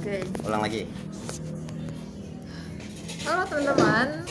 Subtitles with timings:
[0.00, 0.24] Oke.
[0.48, 0.88] ulang lagi
[3.20, 4.24] Halo teman-teman.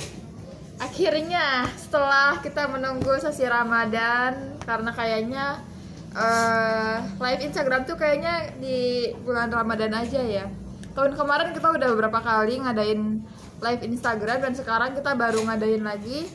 [0.82, 5.46] Akhirnya setelah kita menunggu sesi Ramadan karena kayaknya
[6.18, 10.50] eh, live Instagram tuh kayaknya di bulan Ramadan aja ya.
[10.98, 13.22] Tahun kemarin kita udah beberapa kali ngadain
[13.62, 16.26] live Instagram dan sekarang kita baru ngadain lagi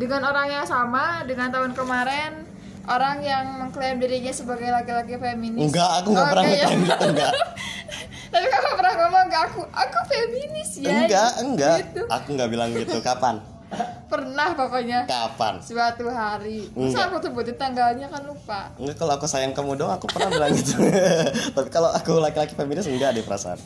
[0.00, 2.48] dengan orang yang sama dengan tahun kemarin
[2.88, 5.68] orang yang mengklaim dirinya sebagai laki-laki feminis.
[5.68, 6.66] enggak aku nggak pernah Oke, ya.
[6.72, 7.32] gitu enggak
[8.28, 10.90] Tapi kamu pernah ngomong ke aku, aku feminis ya.
[10.98, 12.02] enggak enggak Gitu.
[12.06, 13.40] aku nggak bilang gitu kapan
[14.08, 16.72] Pernah pokoknya kapan suatu hari.
[16.72, 18.72] Masa aku sebutin tanggalnya kan lupa.
[18.74, 20.72] Enggak kalau aku sayang kamu doang aku pernah bilang gitu
[21.56, 23.60] tapi kalau aku laki-laki feminis enggak deh perasaan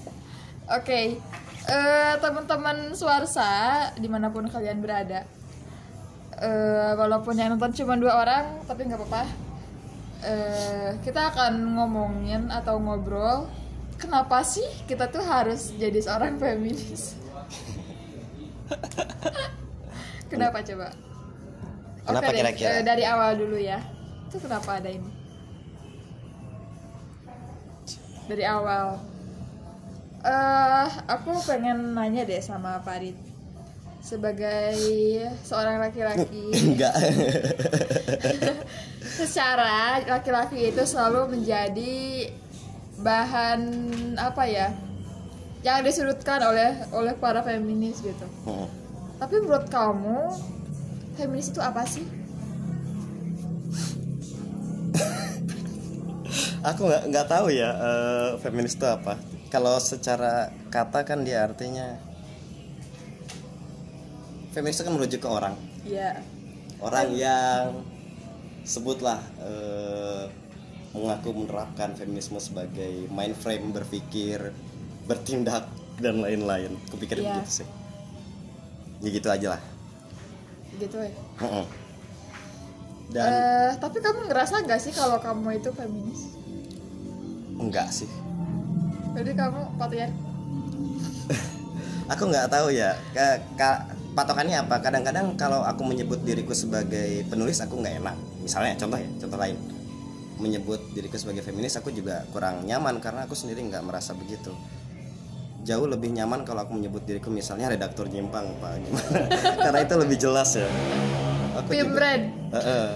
[0.64, 1.18] Oke,
[1.64, 3.50] eh, teman-teman Suarsa
[3.94, 5.26] di mana pun kalian berada,
[6.34, 9.22] eh, walaupun yang nonton cuma dua orang, tapi nggak apa-apa.
[10.22, 13.50] Eh, kita akan ngomongin atau ngobrol
[14.02, 17.14] kenapa sih kita tuh harus jadi seorang feminis?
[20.26, 20.90] kenapa coba?
[22.02, 22.70] Kenapa Oke kira-kira?
[22.80, 23.78] eh, dari awal dulu ya.
[24.26, 25.10] Itu kenapa ada ini?
[28.26, 28.98] Dari awal.
[30.22, 33.18] eh aku pengen nanya deh sama Farid
[33.98, 34.78] sebagai
[35.42, 36.94] seorang laki-laki enggak
[39.18, 42.30] secara laki-laki itu selalu menjadi
[43.02, 43.60] bahan
[44.16, 44.72] apa ya
[45.62, 48.26] yang disudutkan oleh oleh para feminis gitu.
[48.46, 48.66] Mm.
[49.22, 50.34] tapi menurut kamu
[51.14, 52.02] feminis itu apa sih?
[56.70, 59.14] Aku nggak nggak tahu ya eh, feminis itu apa.
[59.50, 61.94] Kalau secara kata kan dia artinya
[64.50, 65.54] feminis itu kan merujuk ke orang.
[65.86, 66.18] Ya
[66.82, 67.86] orang yang
[68.66, 70.26] sebutlah eh,
[70.92, 74.52] mengaku menerapkan feminisme sebagai mind frame berpikir
[75.04, 75.66] bertindak
[75.98, 76.76] dan lain-lain.
[76.88, 77.40] Kupikir Iya.
[77.40, 77.68] begitu sih.
[79.00, 79.62] Ya gitu aja lah.
[80.76, 81.12] Gitu ya.
[83.12, 86.20] Dan Eh, tapi kamu ngerasa gak sih kalau kamu itu feminis?
[87.56, 88.08] Enggak sih.
[89.12, 90.08] Jadi kamu patriar
[92.12, 92.96] aku nggak tahu ya.
[93.12, 94.80] Ka- ka- patokannya apa?
[94.80, 98.16] Kadang-kadang kalau aku menyebut diriku sebagai penulis aku nggak enak.
[98.40, 99.56] Misalnya contoh ya contoh lain
[100.40, 104.54] menyebut diriku sebagai feminis aku juga kurang nyaman karena aku sendiri nggak merasa begitu
[105.62, 109.26] jauh lebih nyaman kalau aku menyebut diriku misalnya redaktur nyimpang pak gimana
[109.68, 110.66] karena itu lebih jelas ya
[111.58, 112.18] aku juga-.
[112.18, 112.92] Eh, eh.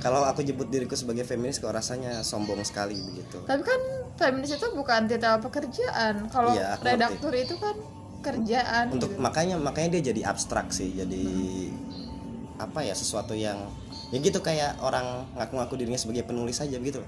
[0.00, 3.80] kalau aku nyebut diriku sebagai feminis kok rasanya sombong sekali begitu Tapi kan
[4.16, 6.28] feminis itu bukan titel pekerjaan.
[6.28, 7.76] Kalau aku redaktur itu kan
[8.20, 8.92] kerjaan.
[8.92, 9.20] untuk gitu.
[9.20, 11.24] makanya makanya dia jadi abstrak sih jadi
[12.60, 13.56] apa ya sesuatu yang
[14.10, 17.00] ya gitu kayak orang ngaku-ngaku dirinya sebagai penulis aja begitu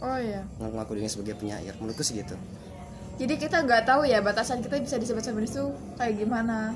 [0.00, 0.44] Oh iya.
[0.56, 2.36] ngaku-ngaku dirinya sebagai penyair menurutku sih gitu
[3.16, 5.68] Jadi kita nggak tahu ya batasan kita bisa disebut feminis itu
[6.00, 6.72] kayak gimana.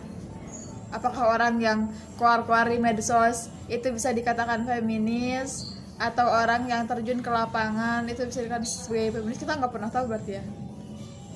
[0.93, 1.89] Apakah orang yang
[2.21, 8.45] keluar-keluar di medsos itu bisa dikatakan feminis atau orang yang terjun ke lapangan itu bisa
[8.45, 10.45] dikatakan sebagai feminis kita nggak pernah tahu berarti ya.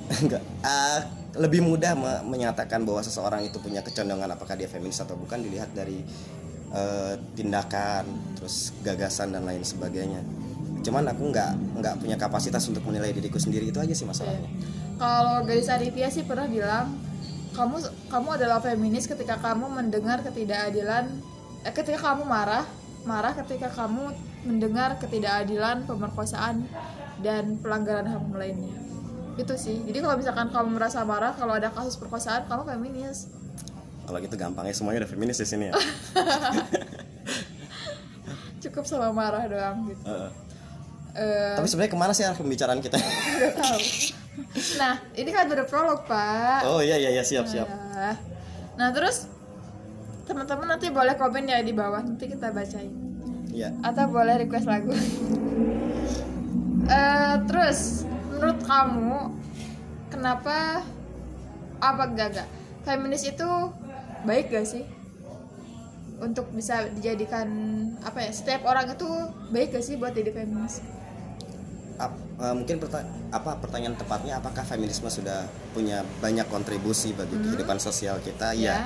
[0.28, 1.00] enggak ah,
[1.40, 5.72] lebih mudah me- menyatakan bahwa seseorang itu punya kecondongan apakah dia feminis atau bukan dilihat
[5.72, 6.04] dari
[6.72, 8.04] eh, tindakan
[8.36, 10.20] terus gagasan dan lain sebagainya.
[10.84, 11.50] Cuman aku nggak
[11.82, 14.48] nggak punya kapasitas untuk menilai diriku sendiri itu aja sih masalahnya.
[14.98, 16.98] Kalau Gadis Arifia sih pernah bilang
[17.54, 17.76] kamu
[18.10, 21.10] kamu adalah feminis ketika kamu mendengar ketidakadilan
[21.66, 22.66] eh, ketika kamu marah
[23.06, 24.12] marah ketika kamu
[24.46, 26.68] mendengar ketidakadilan pemerkosaan
[27.24, 28.74] dan pelanggaran HAM lainnya.
[29.38, 29.82] Itu sih.
[29.86, 33.30] Jadi kalau misalkan kamu merasa marah kalau ada kasus perkosaan kamu feminis
[34.08, 35.76] kalau gitu gampangnya semuanya udah feminis di sini ya.
[38.64, 40.00] Cukup sama marah doang gitu.
[40.08, 40.30] Heeh.
[41.12, 42.96] Eh, tapi sebenarnya ke mana sih arah pembicaraan kita?
[42.96, 43.78] Nggak tahu.
[44.80, 46.64] Nah ini kan udah prolog pak.
[46.64, 47.68] Oh iya iya iya siap siap.
[47.68, 48.16] Ya.
[48.80, 49.28] Nah terus
[50.24, 52.88] teman-teman nanti boleh komen ya di bawah nanti kita bacain.
[53.52, 53.76] Iya.
[53.84, 54.96] Atau boleh request lagu.
[56.88, 59.36] Eh terus menurut kamu
[60.08, 60.80] kenapa
[61.82, 62.48] apa enggak?
[62.88, 63.50] Feminis itu
[64.24, 64.84] baik gak sih?
[66.18, 67.46] Untuk bisa dijadikan
[68.02, 69.06] apa ya setiap orang itu
[69.54, 70.82] baik gak sih buat jadi feminis?
[71.98, 77.78] Ap- eh, mungkin perta- apa pertanyaan tepatnya apakah feminisme sudah punya banyak kontribusi bagi kehidupan
[77.78, 78.54] sosial kita?
[78.54, 78.58] Ya.
[78.58, 78.78] iya.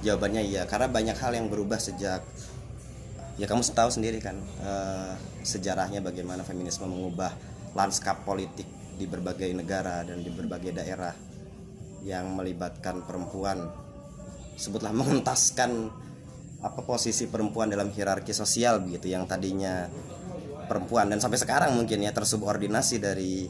[0.00, 2.24] Jawabannya iya karena banyak hal yang berubah sejak
[3.40, 5.12] ya kamu tahu sendiri kan eh,
[5.44, 7.32] sejarahnya bagaimana feminisme mengubah
[7.72, 8.66] lanskap politik
[9.00, 11.16] di berbagai negara dan di berbagai daerah
[12.04, 13.68] yang melibatkan perempuan
[14.60, 15.88] sebutlah mengentaskan
[16.60, 19.88] apa posisi perempuan dalam hierarki sosial begitu yang tadinya
[20.68, 21.08] perempuan.
[21.08, 23.48] Dan sampai sekarang mungkin ya tersubordinasi dari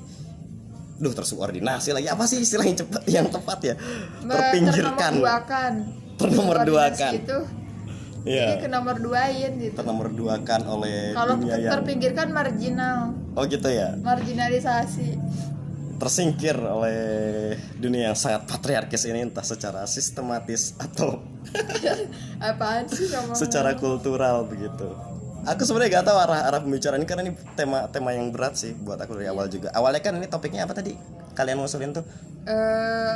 [1.02, 2.06] duh tersubordinasi lagi.
[2.06, 3.74] Apa sih istilah yang cepat yang tepat ya?
[4.22, 5.18] Terpinggirkan.
[5.18, 5.72] Ternomorduakan.
[6.20, 7.38] Subordinasi itu
[8.20, 8.52] Iya.
[8.52, 9.74] jadi ke nomor duain gitu.
[9.80, 13.16] Ternomorduakan oleh kalau dunia yang terpinggirkan marginal.
[13.32, 13.96] Oh gitu ya?
[13.96, 15.16] Marginalisasi
[16.00, 21.20] tersingkir oleh dunia yang sangat patriarkis ini entah secara sistematis atau
[22.40, 24.88] apaan sih kamu secara kultural begitu.
[25.44, 28.72] Aku sebenarnya gak tahu arah arah pembicaraan ini karena ini tema tema yang berat sih
[28.76, 29.68] buat aku dari awal juga.
[29.76, 30.96] Awalnya kan ini topiknya apa tadi?
[31.36, 32.04] Kalian ngusulin tuh
[32.48, 33.14] Eh,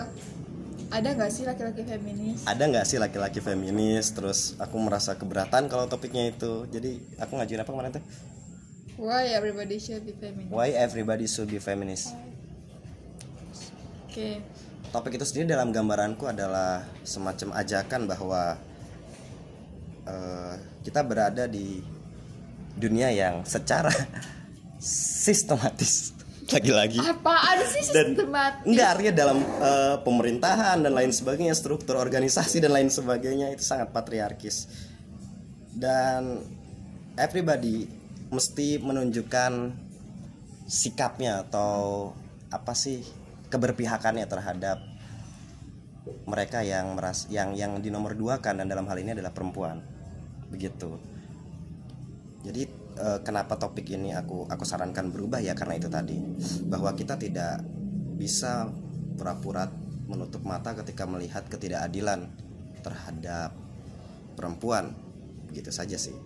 [0.92, 4.12] ada nggak sih laki-laki feminis ada nggak sih laki-laki feminis?
[4.12, 6.68] Terus aku merasa keberatan kalau topiknya itu.
[6.68, 8.04] Jadi aku ngajuin apa kemarin tuh?
[8.94, 12.14] why everybody should be feminist Why everybody should be feminist?
[14.14, 14.30] Oke.
[14.94, 18.54] Topik itu sendiri dalam gambaranku adalah semacam ajakan bahwa
[20.06, 20.54] eh,
[20.86, 21.82] kita berada di
[22.78, 23.90] dunia yang secara
[25.26, 26.14] sistematis
[26.54, 27.02] lagi-lagi.
[27.02, 28.62] Apaan sih dan sistematis?
[28.70, 33.90] enggak artinya dalam eh, pemerintahan dan lain sebagainya struktur organisasi dan lain sebagainya itu sangat
[33.90, 34.70] patriarkis.
[35.74, 36.38] Dan
[37.18, 37.90] everybody
[38.30, 39.74] mesti menunjukkan
[40.70, 42.14] sikapnya atau
[42.54, 43.02] apa sih
[43.54, 44.82] keberpihakannya terhadap
[46.26, 49.78] mereka yang meras yang yang dinomor dua kan dan dalam hal ini adalah perempuan.
[50.50, 50.98] Begitu.
[52.42, 52.62] Jadi
[52.98, 56.18] eh, kenapa topik ini aku aku sarankan berubah ya karena itu tadi.
[56.66, 57.62] Bahwa kita tidak
[58.18, 58.68] bisa
[59.14, 59.70] pura-pura
[60.10, 62.26] menutup mata ketika melihat ketidakadilan
[62.82, 63.54] terhadap
[64.34, 64.92] perempuan.
[65.48, 66.16] Begitu saja sih.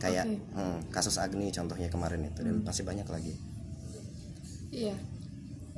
[0.00, 0.56] Kayak Oke.
[0.56, 3.36] hmm, kasus Agni contohnya kemarin itu dan masih banyak lagi.
[4.72, 4.96] Iya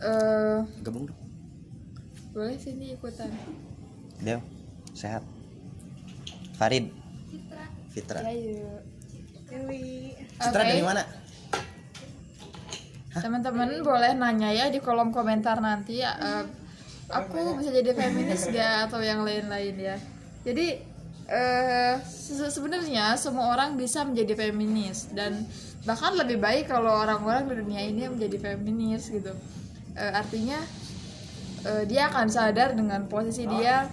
[0.03, 1.19] Eh, gabung dong.
[2.33, 3.29] boleh sini ikutan.
[4.19, 4.41] Deo
[4.93, 5.23] sehat.
[6.57, 6.89] Farid.
[7.93, 8.19] Fitra.
[8.21, 8.81] Ya yuk.
[9.47, 10.67] Fitra Oke.
[10.67, 11.03] dari mana?
[13.13, 16.45] Teman-teman boleh nanya ya di kolom komentar nanti eh,
[17.07, 19.97] aku bisa jadi feminis gak atau yang lain-lain ya?
[20.43, 20.81] Jadi
[21.29, 25.45] eh se- sebenarnya semua orang bisa menjadi feminis dan
[25.85, 29.31] bahkan lebih baik kalau orang-orang di dunia ini menjadi feminis gitu
[29.93, 30.57] Eh, artinya
[31.69, 33.87] eh, dia akan sadar dengan posisi dia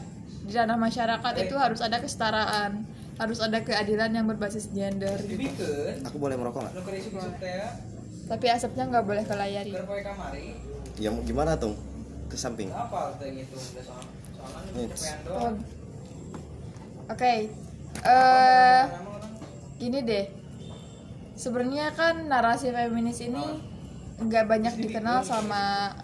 [0.47, 2.87] di ranah masyarakat itu harus ada kesetaraan
[3.19, 5.67] harus ada keadilan yang berbasis gender gitu.
[6.07, 6.73] Aku boleh merokok nggak
[8.29, 9.23] tapi asapnya nggak boleh
[9.89, 10.53] poe kamari,
[11.01, 11.73] ya mau gimana tuh
[12.29, 12.69] ke samping
[15.27, 15.53] Oh.
[17.09, 17.49] Oke,
[18.05, 18.83] eh
[19.81, 20.25] gini deh.
[21.33, 23.68] Sebenarnya kan narasi feminis ini
[24.19, 25.95] nggak banyak dikenal sama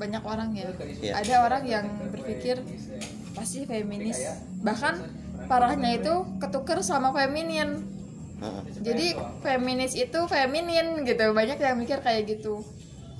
[0.00, 0.70] banyak orang ya.
[0.80, 1.12] Iya.
[1.20, 2.62] Ada orang yang berpikir
[3.36, 4.16] pasti feminis.
[4.64, 4.94] Bahkan
[5.44, 7.84] parahnya itu ketuker sama feminin.
[8.40, 8.62] Heeh.
[8.80, 9.06] Jadi
[9.44, 11.24] feminis itu feminin gitu.
[11.36, 12.64] Banyak yang mikir kayak gitu.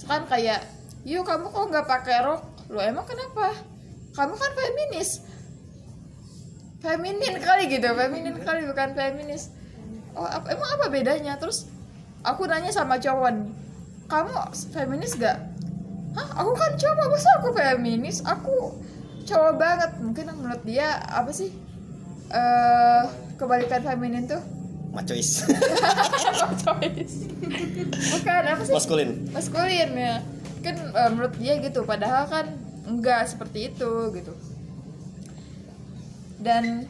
[0.08, 0.64] Kan kayak,
[1.04, 2.40] yuk kamu kok nggak pakai rok?
[2.72, 3.52] Lo emang kenapa?
[4.16, 5.20] Kamu kan feminis.
[6.80, 9.52] Feminin kali gitu, feminin kali bukan feminis.
[10.16, 11.36] Oh, apa, emang apa bedanya?
[11.36, 11.68] Terus
[12.24, 13.36] aku nanya sama cowok
[14.10, 14.34] kamu
[14.68, 15.38] feminis gak?
[16.10, 18.18] Hah, aku kan cowok, masa aku feminis?
[18.26, 18.54] Aku
[19.22, 19.90] cowok banget.
[20.02, 21.54] Mungkin menurut dia apa sih?
[22.30, 23.02] eh
[23.34, 24.38] kebalikan feminin tuh
[24.94, 25.42] macois
[28.14, 30.22] bukan apa sih maskulin maskulin ya
[30.62, 32.54] kan eh, menurut dia gitu padahal kan
[32.86, 34.30] enggak seperti itu gitu
[36.38, 36.86] dan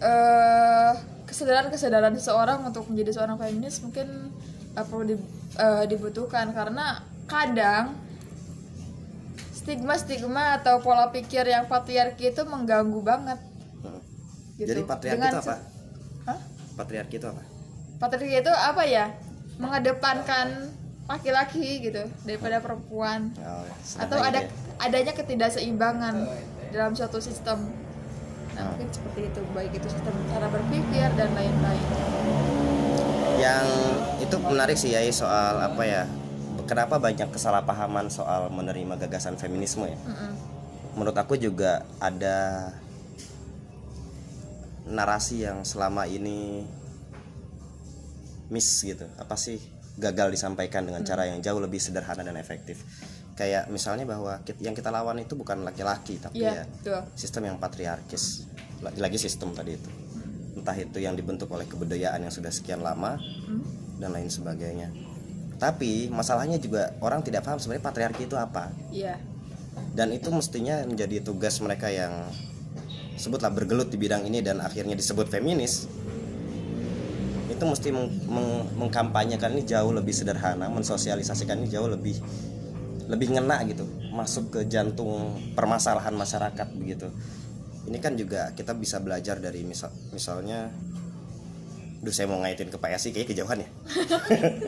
[0.00, 0.92] eh
[1.28, 4.32] kesadaran kesadaran seseorang untuk menjadi seorang feminis mungkin
[4.72, 7.94] eh, perlu di- eh, dibutuhkan karena kadang
[9.54, 13.38] stigma stigma atau pola pikir yang patriarki itu mengganggu banget
[13.84, 14.00] Heeh.
[14.58, 14.68] gitu.
[14.72, 15.54] jadi patriarki Dengan itu apa
[16.26, 16.38] Hah?
[16.74, 17.42] patriarki itu apa
[18.00, 19.06] patriarki itu apa ya
[19.60, 20.46] mengedepankan
[21.10, 23.66] laki-laki gitu daripada perempuan oh,
[23.98, 24.50] atau ada ya.
[24.78, 26.14] adanya ketidakseimbangan
[26.70, 27.68] dalam suatu sistem
[28.54, 28.74] nah Oh.
[28.74, 31.86] mungkin seperti itu baik itu sistem cara berpikir dan lain-lain
[33.40, 33.66] yang
[34.30, 36.02] itu menarik sih ya soal apa ya
[36.70, 39.98] kenapa banyak kesalahpahaman soal menerima gagasan feminisme ya?
[40.06, 40.32] Mm-mm.
[40.94, 42.70] menurut aku juga ada
[44.86, 46.62] narasi yang selama ini
[48.50, 49.06] miss gitu.
[49.18, 49.58] Apa sih
[49.98, 52.86] gagal disampaikan dengan cara yang jauh lebih sederhana dan efektif?
[53.34, 57.02] Kayak misalnya bahwa yang kita lawan itu bukan laki-laki tapi iya ya betul.
[57.18, 58.46] sistem yang patriarkis.
[58.78, 59.90] Lagi-lagi sistem tadi itu.
[60.54, 63.79] Entah itu yang dibentuk oleh kebudayaan yang sudah sekian lama Hmm?
[64.00, 64.88] Dan lain sebagainya.
[65.60, 68.72] Tapi masalahnya juga orang tidak paham sebenarnya patriarki itu apa.
[68.88, 69.20] Iya.
[69.92, 72.24] Dan itu mestinya menjadi tugas mereka yang
[73.20, 75.84] sebutlah bergelut di bidang ini dan akhirnya disebut feminis.
[77.52, 82.16] Itu mesti meng- meng- mengkampanyekan ini jauh lebih sederhana mensosialisasikan ini jauh lebih
[83.12, 83.84] lebih ngena gitu.
[84.16, 87.12] Masuk ke jantung permasalahan masyarakat begitu.
[87.84, 90.72] Ini kan juga kita bisa belajar dari misal misalnya
[92.00, 93.68] Duh saya mau ngaitin ke PSI kayak kejauhan ya.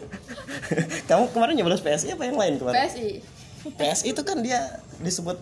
[1.09, 2.77] Kamu kemarin nyoblos PSI apa yang lain kemarin?
[2.77, 3.11] PSI
[3.71, 5.39] PSI itu kan dia disebut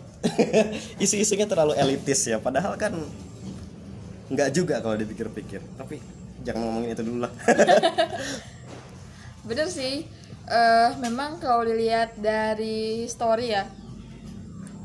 [1.05, 2.37] isu-isunya terlalu elitis ya.
[2.39, 2.95] Padahal kan
[4.31, 5.65] nggak juga kalau dipikir-pikir.
[5.81, 5.99] Tapi
[6.45, 7.33] jangan ngomongin itu dulu lah.
[9.49, 10.05] Bener sih.
[10.51, 13.71] Eh, memang kalau dilihat dari story ya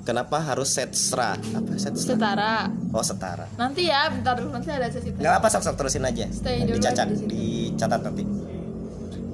[0.06, 2.70] kenapa harus setsra apa setara.
[2.94, 3.50] Oh setara.
[3.58, 6.30] Nanti ya bentar dulu nanti ada sesi nggak apa sok terusin aja.
[6.30, 8.24] Stay dulu dicatat di dicatat nanti.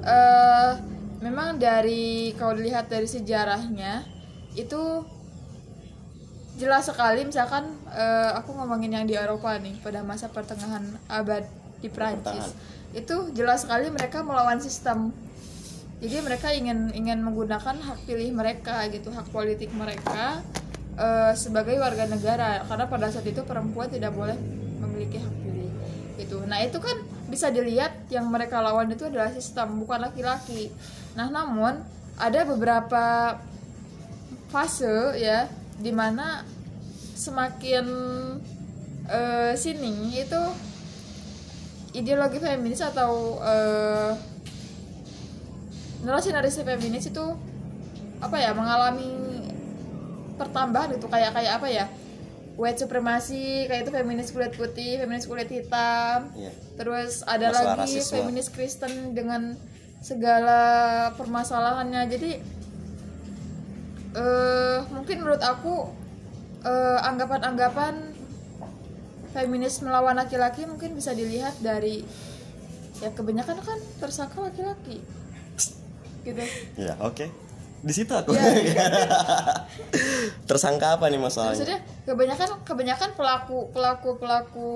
[0.02, 0.72] Eh
[1.22, 4.08] memang dari kalau dilihat dari sejarahnya
[4.58, 5.06] itu
[6.58, 11.46] jelas sekali misalkan eh, aku ngomongin yang di Eropa nih pada masa pertengahan abad
[11.80, 12.54] di Prancis
[12.92, 15.16] itu jelas sekali mereka melawan sistem
[16.02, 20.42] jadi mereka ingin ingin menggunakan hak pilih mereka gitu hak politik mereka
[20.98, 22.66] eh, sebagai warga negara.
[22.66, 24.34] Karena pada saat itu perempuan tidak boleh
[24.82, 25.70] memiliki hak pilih
[26.18, 26.42] gitu.
[26.50, 26.98] Nah itu kan
[27.30, 30.74] bisa dilihat yang mereka lawan itu adalah sistem bukan laki-laki.
[31.14, 31.78] Nah namun
[32.18, 33.38] ada beberapa
[34.50, 35.46] fase ya
[35.78, 36.42] di mana
[37.14, 37.86] semakin
[39.06, 40.42] eh, sini itu
[41.94, 43.38] ideologi feminis atau
[46.02, 47.26] eh, narasi-narasi feminis itu
[48.18, 49.14] apa ya mengalami
[50.36, 51.86] pertambahan itu kayak kayak apa ya
[52.54, 56.52] white supremacy kayak itu feminis kulit putih feminis kulit hitam Iya.
[56.76, 58.14] terus ada Masalah lagi rasisme.
[58.20, 59.54] feminis Kristen dengan
[60.02, 60.62] segala
[61.14, 62.32] permasalahannya jadi
[64.12, 65.88] eh mungkin menurut aku
[66.62, 68.12] eh, anggapan-anggapan
[69.32, 72.04] feminis melawan laki-laki mungkin bisa dilihat dari
[73.00, 75.00] ya kebanyakan kan tersangka laki-laki
[76.22, 76.44] gitu.
[76.78, 77.26] Ya oke.
[77.82, 78.38] Di situ aku.
[78.38, 78.86] Iya.
[80.50, 81.58] tersangka apa nih masalahnya?
[81.58, 84.72] Maksudnya kebanyakan kebanyakan pelaku pelaku pelaku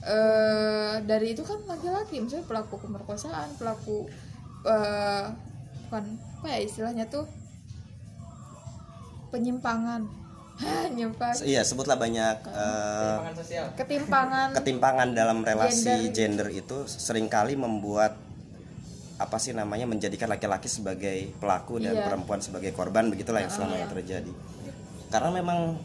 [0.00, 2.24] eh dari itu kan laki-laki.
[2.24, 4.08] Misalnya pelaku pemerkosaan pelaku
[4.64, 5.24] eh
[5.88, 6.04] bukan
[6.40, 7.28] apa ya istilahnya tuh?
[9.28, 10.20] Penyimpangan.
[10.96, 12.44] Nyimpang iya sebutlah banyak
[13.32, 13.72] sosial.
[13.80, 16.48] ketimpangan ketimpangan dalam relasi Gender.
[16.48, 18.16] gender, itu sering kali membuat
[19.20, 22.08] apa sih namanya menjadikan laki-laki sebagai pelaku dan Iya.
[22.08, 24.32] perempuan sebagai korban begitulah yang selama ini terjadi.
[25.12, 25.76] Karena memang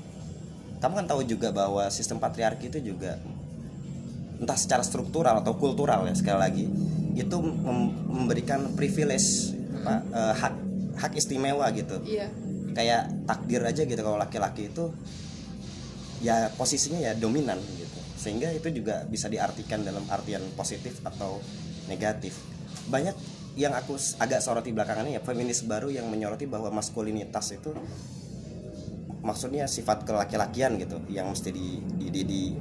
[0.80, 3.20] kamu kan tahu juga bahwa sistem patriarki itu juga
[4.40, 6.66] entah secara struktural atau kultural ya sekali lagi
[7.16, 9.52] itu mem- memberikan privilege
[9.84, 10.54] apa, eh, hak
[10.96, 12.00] hak istimewa gitu.
[12.08, 12.32] Iya.
[12.72, 14.96] Kayak takdir aja gitu kalau laki-laki itu
[16.24, 18.00] ya posisinya ya dominan gitu.
[18.16, 21.44] Sehingga itu juga bisa diartikan dalam artian positif atau
[21.92, 22.55] negatif
[22.90, 23.16] banyak
[23.56, 27.72] yang aku agak soroti belakangan ya feminis baru yang menyoroti bahwa maskulinitas itu
[29.24, 32.56] maksudnya sifat kelaki-lakian gitu yang mesti di, di, di, di-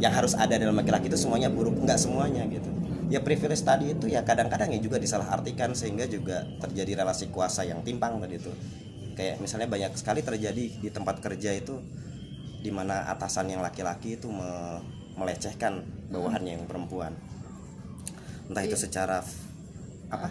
[0.00, 2.70] yang harus ada dalam laki-laki itu semuanya buruk nggak semuanya gitu.
[3.12, 7.84] Ya privilege tadi itu ya kadang-kadang ya juga disalahartikan sehingga juga terjadi relasi kuasa yang
[7.84, 8.50] timpang tadi itu.
[9.14, 11.78] Kayak misalnya banyak sekali terjadi di tempat kerja itu
[12.64, 14.80] di mana atasan yang laki-laki itu me-
[15.14, 17.14] melecehkan bawahannya yang perempuan
[18.46, 19.44] entah itu secara f-
[20.08, 20.28] apa?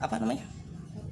[0.00, 0.44] Apa namanya?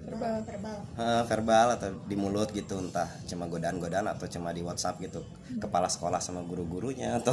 [0.02, 0.78] Verbal verbal.
[0.92, 5.24] Eh, verbal atau di mulut gitu entah cuma godaan-godaan atau cuma di WhatsApp gitu.
[5.56, 7.32] Kepala sekolah sama guru-gurunya atau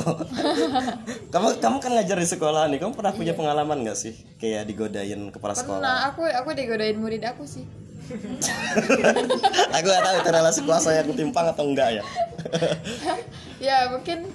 [1.34, 5.28] kamu kamu kan ngajar di sekolah nih kamu pernah punya pengalaman nggak sih kayak digodain
[5.28, 5.84] kepala sekolah?
[5.84, 7.68] pernah aku aku digodain murid aku sih.
[9.78, 12.04] Aku gak tahu itu relasi kuasa yang timpang atau enggak ya.
[13.62, 14.32] Ya mungkin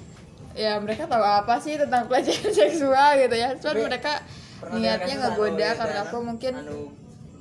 [0.55, 3.49] ya mereka tahu apa sih tentang pelecehan seksual gitu ya.
[3.59, 4.23] Cuman mereka
[4.55, 6.79] Pernah niatnya dengar ngegoda anu, karena ya, aku mungkin anu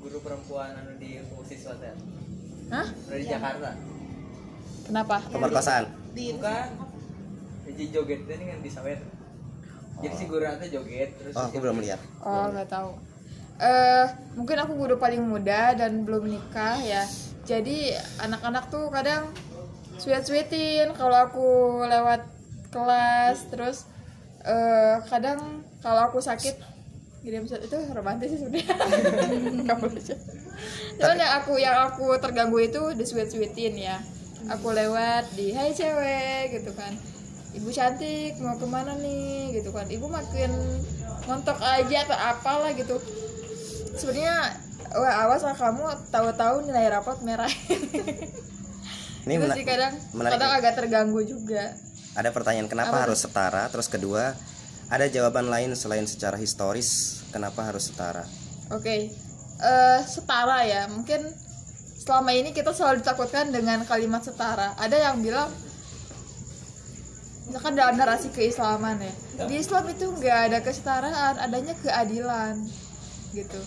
[0.02, 1.94] guru perempuan anu di siswa teh.
[2.74, 2.86] hah?
[3.08, 3.70] Dari Jakarta.
[4.84, 5.16] kenapa?
[5.30, 5.84] Pemerkosaan.
[6.12, 6.66] Bukan.
[7.64, 9.00] Jadi joget teh kan di sawet.
[10.02, 12.02] Jadi si guru nanti joget terus oh aku belum lihat.
[12.26, 12.98] Oh nggak tahu.
[13.62, 17.06] Eh mungkin aku guru paling muda dan belum nikah ya.
[17.46, 19.30] Jadi anak-anak tuh kadang
[20.02, 21.48] sweet sweetin kalau aku
[21.86, 22.33] lewat
[22.74, 23.86] kelas terus
[24.42, 26.58] eh kadang kalau aku sakit
[27.24, 28.76] gini bisa itu romantis sih sebenarnya.
[29.72, 30.16] Kamu aja.
[31.00, 33.96] cuman yang aku yang aku terganggu itu di sweet sweetin ya.
[34.52, 36.92] Aku lewat di hai cewek gitu kan.
[37.56, 39.56] Ibu cantik mau ke mana nih?
[39.56, 39.88] Gitu kan.
[39.88, 40.52] Ibu makin
[41.24, 43.00] ngontok aja atau apalah gitu.
[43.96, 44.52] Sebenarnya
[44.92, 45.80] wah awas lah kamu
[46.12, 47.48] tahu-tahu nilai rapot merah.
[49.24, 51.72] Ini mena- sih kadang menarik kadang agak terganggu juga
[52.14, 53.66] ada pertanyaan kenapa harus setara?
[53.70, 54.38] Terus kedua
[54.86, 58.22] ada jawaban lain selain secara historis kenapa harus setara?
[58.70, 59.10] Oke,
[59.58, 60.86] eh setara ya.
[60.86, 61.26] Mungkin
[61.98, 64.78] selama ini kita selalu ditakutkan dengan kalimat setara.
[64.78, 65.50] Ada yang bilang
[67.44, 69.12] misalkan dalam narasi keislaman ya.
[69.44, 72.62] di Islam itu nggak ada kesetaraan adanya keadilan
[73.34, 73.60] gitu.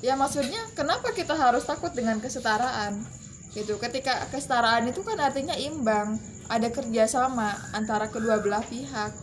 [0.00, 3.04] Ya maksudnya kenapa kita harus takut dengan kesetaraan
[3.54, 3.78] gitu.
[3.78, 6.18] Ketika kesetaraan itu kan artinya imbang.
[6.50, 9.14] Ada kerjasama antara kedua belah pihak.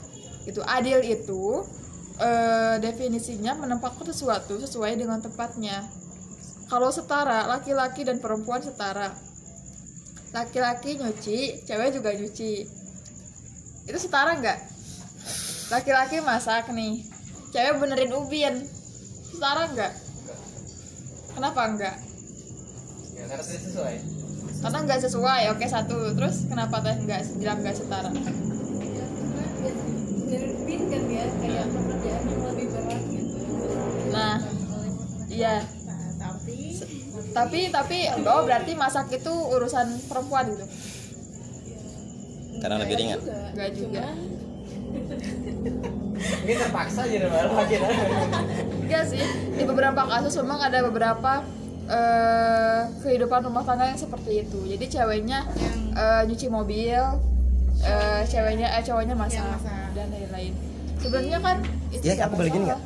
[0.47, 0.63] Gitu.
[0.63, 1.63] Adil itu
[2.19, 5.83] eh, definisinya menempatkan sesuatu sesuai dengan tempatnya.
[6.67, 9.11] Kalau setara laki-laki dan perempuan setara.
[10.35, 12.67] Laki-laki nyuci cewek juga nyuci.
[13.87, 14.59] Itu setara nggak?
[15.71, 17.07] Laki-laki masak nih.
[17.55, 18.55] Cewek benerin ubin.
[19.31, 19.93] Setara nggak?
[21.35, 22.07] Kenapa enggak
[23.17, 23.95] ya karena sesuai
[24.57, 25.97] karena nggak sesuai oke satu.
[26.17, 28.09] Terus kenapa teh nggak bilang nggak setara?
[28.09, 28.35] Kan
[31.07, 33.37] ya kayak pekerjaan yang lebih berat gitu.
[34.13, 34.35] Nah
[35.27, 35.55] iya.
[35.63, 36.57] Nah, tapi
[37.33, 40.65] tapi tapi oh berarti masak itu urusan perempuan gitu?
[42.57, 43.19] Karena lebih ringan.
[43.53, 44.05] nggak juga.
[46.17, 47.79] Mungkin terpaksa jadi malah makin
[48.87, 49.21] Enggak sih,
[49.53, 51.43] di beberapa kasus memang ada beberapa
[51.87, 54.59] eh, kehidupan rumah tangga yang seperti itu.
[54.67, 55.39] Jadi ceweknya
[55.93, 57.01] eh, nyuci mobil,
[57.79, 59.87] eh, ceweknya eh cowoknya masak, Yang masak.
[59.93, 60.53] dan lain-lain.
[60.97, 61.57] Sebenarnya kan
[61.89, 62.81] itu Iya, nggak aku boleh gini masalah.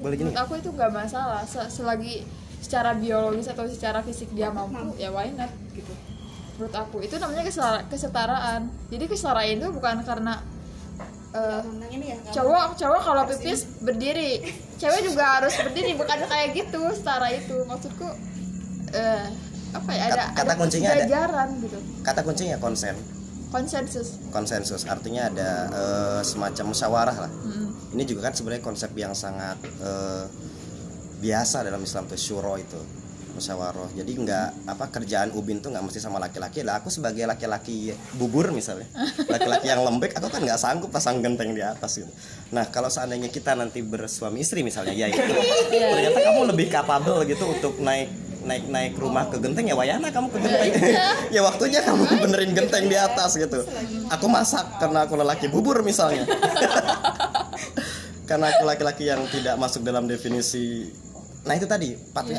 [0.00, 1.40] boleh gini aku itu nggak masalah.
[1.44, 2.14] Se- selagi
[2.58, 5.92] secara biologis atau secara fisik dia mampu, ya why not gitu.
[6.54, 8.60] Menurut aku itu namanya kesetara- kesetaraan.
[8.88, 10.34] Jadi kesetaraan itu bukan karena
[11.30, 11.62] eh,
[11.94, 14.42] ya kalau- cowok cowok kalau pipis berdiri
[14.76, 18.08] cewek juga harus berdiri bukan kayak gitu setara itu maksudku
[18.92, 19.24] eh
[19.70, 21.06] apa ya ada Kata- kuncinya ada.
[21.06, 21.78] kesejajaran gitu.
[22.02, 22.96] Kata kuncinya konsen.
[23.50, 24.08] Konsensus.
[24.30, 27.32] Konsensus artinya ada eh, semacam musyawarah lah.
[27.32, 27.68] Mm.
[27.90, 30.24] ini juga kan sebenarnya konsep yang sangat eh,
[31.18, 32.78] biasa dalam Islam tuh syuro itu
[33.30, 33.90] musyawarah.
[33.94, 36.62] Jadi nggak apa kerjaan ubin tuh nggak mesti sama laki-laki.
[36.62, 38.86] Lah aku sebagai laki-laki bubur misalnya
[39.34, 42.10] laki-laki yang lembek aku kan nggak sanggup pasang genteng di atas gitu.
[42.54, 45.18] Nah kalau seandainya kita nanti bersuami istri misalnya ya itu.
[45.70, 50.28] Ternyata kamu lebih capable gitu untuk naik naik naik rumah ke genteng ya wayana kamu
[50.32, 50.72] ke genteng.
[51.34, 53.62] Ya waktunya kamu benerin genteng di atas gitu.
[54.10, 56.26] Aku masak karena aku lelaki bubur misalnya.
[58.30, 60.86] Karena aku laki-laki yang tidak masuk dalam definisi.
[61.42, 62.38] Nah itu tadi patri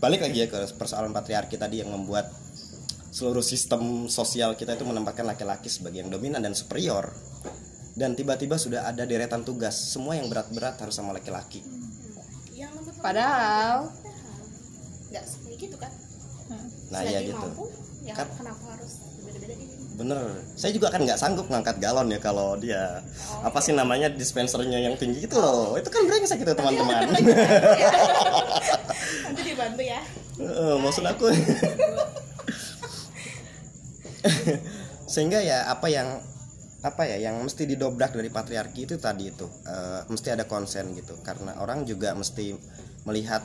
[0.00, 2.32] balik lagi ya ke persoalan patriarki tadi yang membuat
[3.12, 7.12] seluruh sistem sosial kita itu menempatkan laki-laki sebagai yang dominan dan superior.
[7.98, 9.74] Dan tiba-tiba sudah ada deretan tugas.
[9.74, 11.60] Semua yang berat-berat harus sama laki-laki.
[13.02, 13.90] Padahal
[15.08, 15.92] nggak seperti gitu kan
[16.48, 17.36] nah Selagi ya gitu.
[17.44, 17.64] mampu,
[18.08, 19.66] ya Kan- kenapa harus beda-beda ini?
[19.98, 20.40] Bener.
[20.54, 23.02] Saya juga kan nggak sanggup ngangkat galon ya kalau dia
[23.42, 25.74] apa sih namanya dispensernya yang tinggi itu loh.
[25.76, 27.02] Itu kan brengsek itu teman-teman.
[29.28, 30.00] nanti dibantu ya.
[30.38, 31.26] Eh, maksud aku.
[35.12, 36.22] Sehingga ya apa yang
[36.78, 41.18] apa ya yang mesti didobrak dari patriarki itu tadi itu eh, mesti ada konsen gitu.
[41.26, 42.54] Karena orang juga mesti
[43.02, 43.42] melihat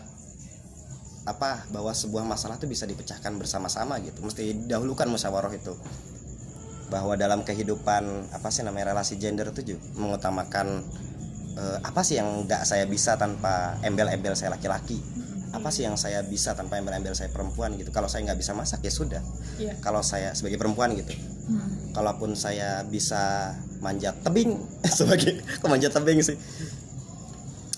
[1.23, 4.19] apa bahwa sebuah masalah itu bisa dipecahkan bersama-sama gitu.
[4.23, 5.71] Mesti dahulukan musyawarah itu.
[6.91, 10.83] Bahwa dalam kehidupan apa sih namanya relasi gender itu juga mengutamakan
[11.55, 14.99] eh, apa sih yang nggak saya bisa tanpa embel-embel saya laki-laki?
[15.53, 17.95] Apa sih yang saya bisa tanpa embel-embel saya perempuan gitu?
[17.95, 19.23] Kalau saya nggak bisa masak ya sudah.
[19.53, 19.77] Iya.
[19.85, 21.13] kalau saya sebagai perempuan gitu.
[21.43, 21.91] Hmm.
[21.91, 23.51] kalaupun saya bisa
[23.83, 24.55] manjat tebing
[24.97, 26.35] sebagai kok manjat tebing sih?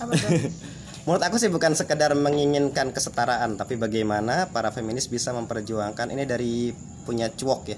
[0.01, 0.13] Apa
[1.05, 6.73] Menurut aku sih bukan sekedar menginginkan kesetaraan, tapi bagaimana para feminis bisa memperjuangkan ini dari
[7.05, 7.77] punya cuok ya.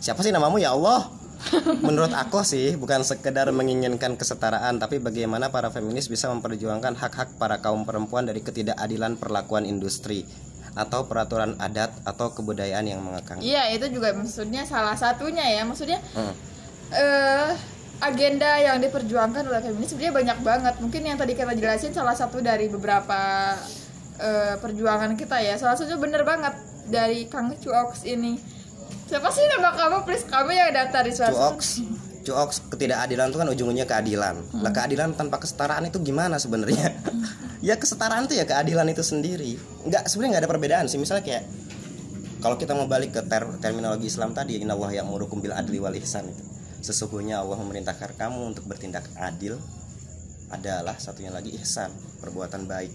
[0.00, 1.12] Siapa sih namamu ya Allah?
[1.86, 7.60] Menurut aku sih bukan sekedar menginginkan kesetaraan, tapi bagaimana para feminis bisa memperjuangkan hak-hak para
[7.60, 10.24] kaum perempuan dari ketidakadilan perlakuan industri
[10.72, 13.44] atau peraturan adat atau kebudayaan yang mengekang.
[13.44, 16.32] iya itu juga maksudnya salah satunya ya maksudnya Hmm.
[16.88, 17.52] eh
[18.02, 22.42] agenda yang diperjuangkan oleh feminis sebenarnya banyak banget mungkin yang tadi kita jelasin salah satu
[22.42, 23.54] dari beberapa
[24.18, 26.58] eh, perjuangan kita ya salah satunya bener banget
[26.90, 28.42] dari Kang Cuoks ini
[29.06, 31.68] siapa sih nama kamu please kamu yang daftar di swasta Cuoks,
[32.22, 34.34] cuoks ketidakadilan itu kan ujung-ujungnya keadilan.
[34.62, 36.94] Lah keadilan tanpa kesetaraan itu gimana sebenarnya?
[37.66, 39.58] ya kesetaraan itu ya keadilan itu sendiri.
[39.84, 40.98] Enggak sebenarnya nggak ada perbedaan sih.
[41.02, 41.44] Misalnya kayak
[42.42, 45.94] kalau kita mau balik ke ter- terminologi Islam tadi, Inna Allah yang bil adli wal
[45.98, 46.42] ihsan itu.
[46.82, 49.56] Sesungguhnya Allah memerintahkan kamu untuk bertindak adil
[50.50, 51.88] adalah satunya lagi ihsan,
[52.20, 52.90] perbuatan baik.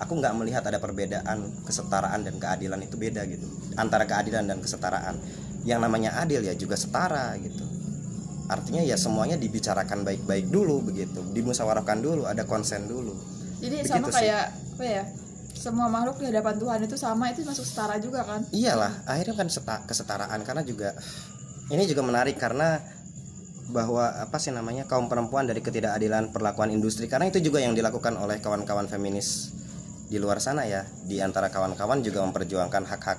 [0.00, 3.44] Aku nggak melihat ada perbedaan kesetaraan dan keadilan itu beda gitu.
[3.76, 5.16] Antara keadilan dan kesetaraan.
[5.64, 7.64] Yang namanya adil ya juga setara gitu.
[8.48, 13.12] Artinya ya semuanya dibicarakan baik-baik dulu begitu, dimusyawarahkan dulu, ada konsen dulu.
[13.60, 14.16] jadi Begitu sama sih.
[14.24, 14.44] kayak
[14.80, 15.02] apa ya
[15.52, 19.48] semua makhluk di hadapan Tuhan itu sama itu masuk setara juga kan iyalah akhirnya kan
[19.52, 20.96] seta- kesetaraan karena juga
[21.68, 22.80] ini juga menarik karena
[23.70, 27.06] bahwa apa sih namanya kaum perempuan dari ketidakadilan perlakuan industri.
[27.06, 29.54] Karena itu juga yang dilakukan oleh kawan-kawan feminis
[30.10, 30.84] di luar sana ya.
[31.06, 33.18] Di antara kawan-kawan juga memperjuangkan hak-hak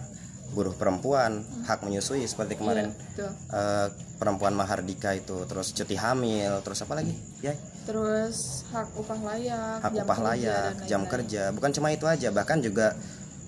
[0.52, 3.88] buruh perempuan hak menyusui seperti kemarin Iya, eh,
[4.20, 7.16] perempuan mahardika itu terus cuti hamil terus apa lagi?
[7.40, 7.56] Ya.
[7.88, 11.44] Terus hak upah layak hak jam upah kerja, layak dan jam kerja.
[11.56, 13.00] Bukan cuma itu aja bahkan juga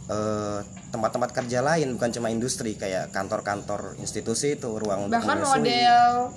[0.08, 0.60] eh,
[0.96, 6.32] tempat-tempat kerja lain bukan cuma industri kayak kantor-kantor institusi itu ruang untuk bahkan model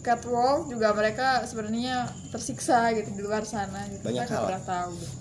[0.00, 4.08] catwalk juga mereka sebenarnya tersiksa gitu di luar sana gitu.
[4.08, 4.92] Banyak Kita nggak pernah tahu.
[4.96, 5.16] Gitu.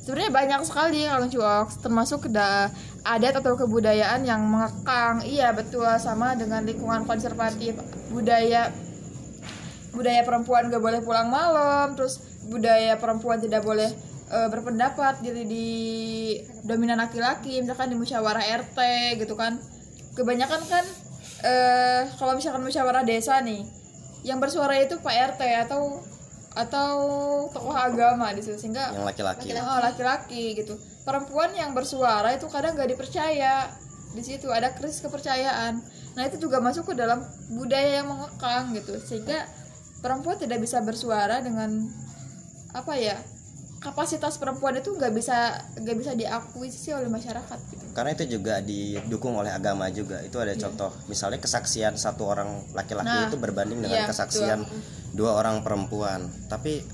[0.00, 2.72] sebenarnya banyak sekali kalau cuok termasuk da-
[3.04, 5.20] adat atau kebudayaan yang mengekang.
[5.22, 7.76] Iya betul sama dengan lingkungan konservatif.
[8.10, 8.72] Budaya
[9.92, 13.90] budaya perempuan gak boleh pulang malam terus budaya perempuan tidak boleh
[14.30, 15.68] eh, berpendapat jadi di
[16.62, 18.78] dominan laki-laki misalkan di musyawarah RT
[19.20, 19.60] gitu kan.
[20.16, 20.84] Kebanyakan kan
[21.40, 23.79] eh kalau misalkan musyawarah desa nih
[24.26, 26.04] yang bersuara itu Pak RT atau
[26.50, 26.98] atau
[27.54, 29.54] tokoh agama di situ sehingga yang laki-laki.
[29.54, 30.74] oh, laki-laki gitu.
[31.06, 33.70] Perempuan yang bersuara itu kadang gak dipercaya.
[34.10, 35.78] Di situ ada krisis kepercayaan.
[36.18, 37.22] Nah itu juga masuk ke dalam
[37.54, 38.98] budaya yang mengekang gitu.
[38.98, 39.46] Sehingga
[40.02, 41.86] perempuan tidak bisa bersuara dengan
[42.74, 43.18] apa ya
[43.80, 47.84] kapasitas perempuan itu nggak bisa nggak bisa diakui sih oleh masyarakat gitu.
[47.96, 50.20] Karena itu juga didukung oleh agama juga.
[50.20, 53.08] Itu ada contoh misalnya kesaksian satu orang laki-laki.
[53.08, 54.68] Nah, itu berbanding dengan iya, kesaksian
[55.16, 56.28] dua orang perempuan.
[56.52, 56.84] Tapi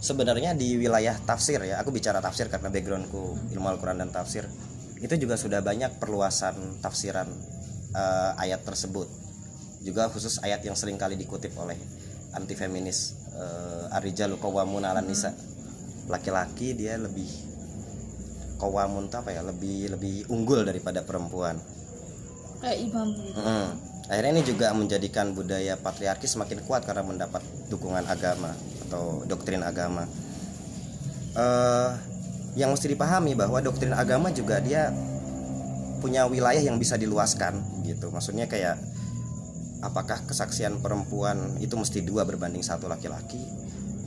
[0.00, 4.48] sebenarnya di wilayah tafsir ya aku bicara tafsir karena backgroundku ilmu Al-Quran dan tafsir
[5.04, 7.28] itu juga sudah banyak perluasan tafsiran
[7.92, 9.06] eh, ayat tersebut.
[9.84, 11.76] Juga khusus ayat yang sering kali dikutip oleh
[12.30, 15.34] anti feminis uh, arijalu qawwamun 'alan nisa
[16.06, 17.28] laki-laki dia lebih
[18.56, 19.42] kawamun tuh apa ya?
[19.42, 21.58] Lebih lebih unggul daripada perempuan.
[22.60, 23.40] Kayak imam gitu.
[23.40, 23.68] Mm.
[24.10, 28.50] akhirnya ini juga menjadikan budaya patriarki semakin kuat karena mendapat dukungan agama
[28.90, 30.02] atau doktrin agama.
[31.30, 31.90] Eh,
[32.58, 34.90] yang mesti dipahami bahwa doktrin agama juga dia
[36.02, 38.10] punya wilayah yang bisa diluaskan gitu.
[38.10, 38.82] Maksudnya kayak
[39.80, 43.40] apakah kesaksian perempuan itu mesti dua berbanding satu laki-laki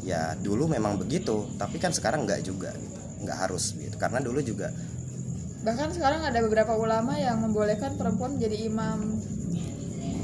[0.04, 3.96] ya dulu memang begitu tapi kan sekarang nggak juga gitu nggak harus gitu.
[3.96, 4.70] Karena dulu juga
[5.64, 9.16] bahkan sekarang ada beberapa ulama yang membolehkan perempuan menjadi imam.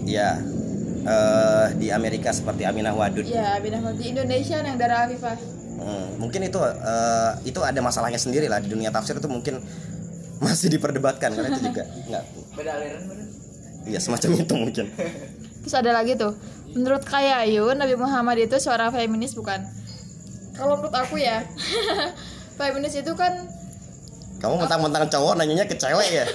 [0.04, 0.36] Ya
[1.08, 3.24] eh, di Amerika seperti Aminah Wadud.
[3.24, 5.40] Ya bina di Indonesia yang darah Afifah.
[5.80, 9.64] Hmm, mungkin itu eh, itu ada masalahnya sendiri lah di dunia tafsir itu mungkin
[10.44, 12.24] masih diperdebatkan karena itu juga nggak
[12.56, 13.28] beda aliran bener
[13.88, 14.86] ya semacam itu mungkin.
[15.64, 16.36] Terus ada lagi tuh,
[16.76, 19.64] menurut Kayayu Nabi Muhammad itu seorang feminis bukan?
[20.54, 21.48] Kalau menurut aku ya,
[22.60, 23.48] feminis itu kan
[24.40, 26.26] kamu mentang-mentang cowok nanyanya ke cewek ya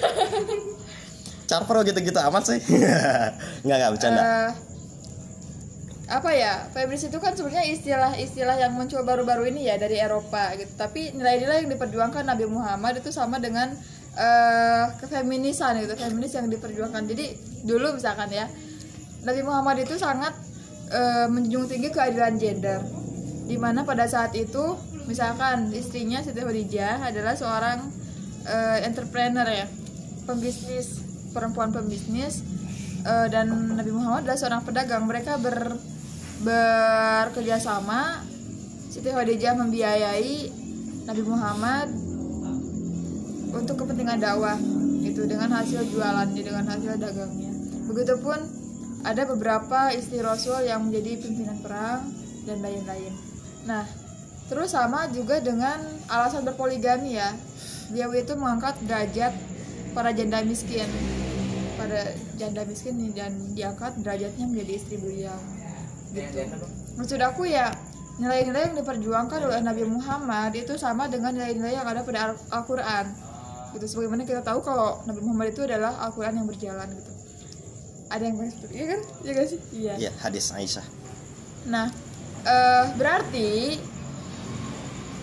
[1.48, 2.60] Carpro gitu-gitu amat sih
[3.64, 4.50] nggak nggak bercanda eh,
[6.04, 6.68] apa ya?
[6.76, 10.68] Feminis itu kan sebenarnya istilah-istilah yang muncul baru-baru ini ya dari Eropa gitu.
[10.76, 13.72] Tapi nilai-nilai yang diperjuangkan Nabi Muhammad itu sama dengan
[14.12, 17.08] eh kefeminisan gitu, feminis yang diperjuangkan.
[17.08, 18.52] Jadi dulu misalkan ya,
[19.24, 20.36] Nabi Muhammad itu sangat
[20.92, 22.80] eh, menjunjung tinggi keadilan gender.
[23.44, 27.88] Di mana pada saat itu misalkan istrinya Siti Khadijah adalah seorang
[28.44, 29.66] eh, entrepreneur ya,
[30.28, 31.00] pembisnis,
[31.32, 32.44] perempuan pembisnis
[33.04, 35.08] eh, dan Nabi Muhammad adalah seorang pedagang.
[35.08, 35.76] Mereka ber
[36.44, 38.20] bekerja sama.
[38.92, 40.36] Siti Khadijah membiayai
[41.08, 41.88] Nabi Muhammad
[43.54, 44.58] untuk kepentingan dakwah
[45.02, 47.52] itu dengan hasil jualannya dengan hasil dagangnya.
[47.90, 48.63] Begitupun
[49.04, 52.08] ada beberapa istri Rasul yang menjadi pimpinan perang
[52.48, 53.12] dan lain-lain.
[53.68, 53.84] Nah,
[54.48, 57.36] terus sama juga dengan alasan berpoligami ya.
[57.92, 59.32] Beliau itu mengangkat derajat
[59.92, 60.88] para janda miskin
[61.74, 65.36] pada janda miskin dan diangkat derajatnya menjadi istri beliau
[66.14, 66.40] gitu.
[66.96, 67.74] Maksud aku ya
[68.22, 73.10] nilai-nilai yang diperjuangkan oleh Nabi Muhammad itu sama dengan nilai-nilai yang ada pada Al- Al-Quran
[73.74, 77.10] gitu sebagaimana kita tahu kalau Nabi Muhammad itu adalah Al-Quran yang berjalan gitu
[78.14, 79.00] ada yang seperti iya kan?
[79.20, 79.58] Iya gak sih?
[79.72, 79.92] Iya.
[79.98, 80.86] Ya hadis Aisyah.
[81.66, 81.90] Nah,
[82.44, 83.50] eh, berarti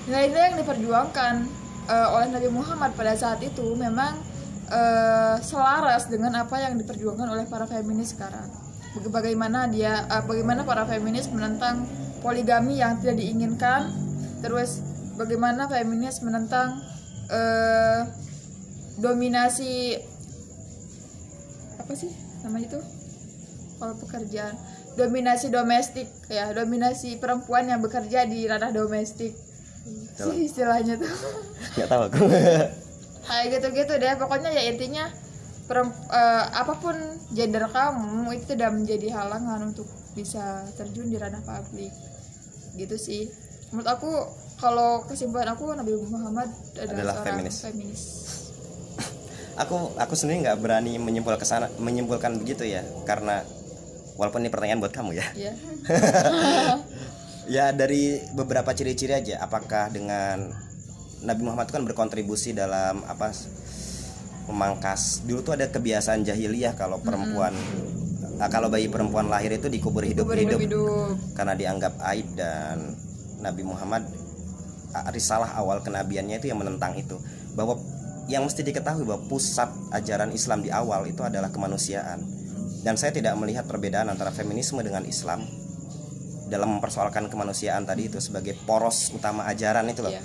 [0.06, 1.34] nilai-nilai yang diperjuangkan
[1.88, 4.20] eh, oleh Nabi Muhammad pada saat itu memang
[4.68, 8.48] eh, selaras dengan apa yang diperjuangkan oleh para feminis sekarang.
[8.92, 11.88] Baga- Bagaimana dia, eh, bagaimana para feminis menentang
[12.20, 13.88] poligami yang tidak diinginkan,
[14.42, 14.84] terus
[15.16, 16.82] bagaimana feminis menentang
[17.30, 18.02] eh,
[18.98, 19.96] dominasi
[21.78, 22.12] apa sih
[22.46, 22.80] nama itu
[23.82, 24.54] kalau pekerjaan
[24.94, 29.34] dominasi domestik ya dominasi perempuan yang bekerja di ranah domestik
[29.88, 30.36] Betul.
[30.36, 31.12] sih istilahnya tuh
[31.78, 32.22] nggak tahu aku
[33.28, 35.06] kayak gitu-gitu deh pokoknya ya intinya
[35.72, 36.96] eh, apa pun
[37.32, 41.94] gender kamu itu tidak menjadi halangan untuk bisa terjun di ranah publik
[42.76, 43.32] gitu sih
[43.72, 44.12] menurut aku
[44.62, 46.46] kalau kesimpulan aku Nabi Muhammad
[46.78, 47.58] adalah, Adalah seorang feminis.
[47.66, 48.04] feminis.
[49.58, 53.44] Aku aku sendiri nggak berani menyimpul ke sana menyimpulkan begitu ya karena
[54.16, 55.26] walaupun ini pertanyaan buat kamu ya.
[55.34, 55.54] Ya
[57.56, 60.52] ya dari beberapa ciri-ciri aja apakah dengan
[61.22, 63.34] Nabi Muhammad itu kan berkontribusi dalam apa
[64.50, 67.54] memangkas dulu tuh ada kebiasaan jahiliyah kalau perempuan
[68.42, 71.14] ah, kalau bayi perempuan lahir itu dikubur kubur hidup-hidup hidup.
[71.38, 72.98] Karena dianggap aib dan
[73.42, 74.10] Nabi Muhammad
[74.98, 77.22] ah, risalah awal kenabiannya itu yang menentang itu.
[77.54, 77.78] Bahwa
[78.30, 82.22] yang mesti diketahui bahwa pusat ajaran Islam di awal itu adalah kemanusiaan.
[82.82, 85.46] Dan saya tidak melihat perbedaan antara feminisme dengan Islam
[86.50, 90.14] dalam mempersoalkan kemanusiaan tadi itu sebagai poros utama ajaran itu loh.
[90.14, 90.24] Iya.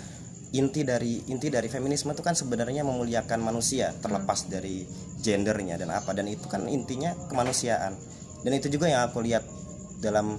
[0.56, 4.88] inti dari inti dari feminisme itu kan sebenarnya memuliakan manusia terlepas dari
[5.20, 6.16] gendernya dan apa.
[6.16, 7.92] Dan itu kan intinya kemanusiaan.
[8.40, 9.44] Dan itu juga yang aku lihat
[10.00, 10.38] dalam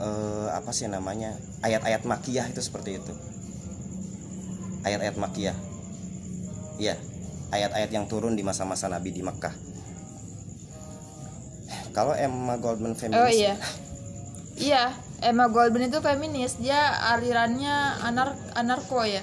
[0.00, 3.12] eh, apa sih namanya ayat-ayat makiyah itu seperti itu.
[4.82, 5.69] Ayat-ayat makiyah
[6.80, 6.96] iya
[7.52, 9.52] ayat-ayat yang turun di masa-masa Nabi di Mekkah
[11.92, 13.54] kalau Emma Goldman feminis oh iya.
[14.72, 14.84] iya
[15.20, 16.56] Emma Goldman itu feminis.
[16.56, 19.20] Dia alirannya anar anarko ya.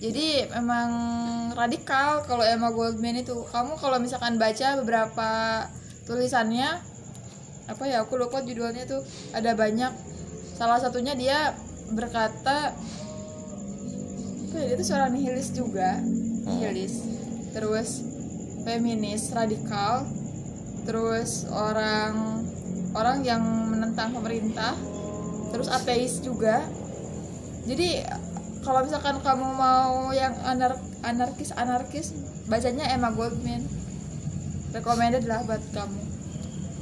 [0.00, 0.88] Jadi memang
[1.52, 3.44] radikal kalau Emma Goldman itu.
[3.52, 5.30] Kamu kalau misalkan baca beberapa
[6.08, 6.80] tulisannya
[7.66, 9.04] apa ya aku lupa judulnya tuh
[9.36, 9.92] ada banyak.
[10.56, 11.52] Salah satunya dia
[11.92, 12.72] berkata
[14.46, 16.00] apa ya, dia tuh seorang nihilis juga
[16.46, 17.02] nihilis.
[17.50, 18.06] Terus
[18.62, 20.06] feminis radikal.
[20.86, 22.46] Terus orang
[22.94, 24.78] orang yang menentang pemerintah.
[25.50, 26.62] Terus ateis juga.
[27.66, 28.06] Jadi
[28.62, 32.14] kalau misalkan kamu mau yang anar anarkis anarkis
[32.46, 33.66] bacanya Emma Goldman.
[34.70, 36.00] Recommended lah buat kamu.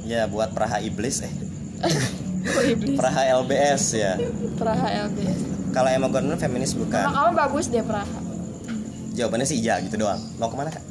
[0.05, 1.33] Ya buat peraha iblis eh.
[2.45, 2.93] Iblis?
[2.93, 4.21] Peraha LBS ya.
[4.53, 7.03] Praha LBS kalau Emma Goldman feminis bukan.
[7.03, 8.24] Kamu bagus deh Praha
[9.15, 10.19] jawabannya sih iya gitu doang.
[10.37, 10.83] Mau ke mana kak?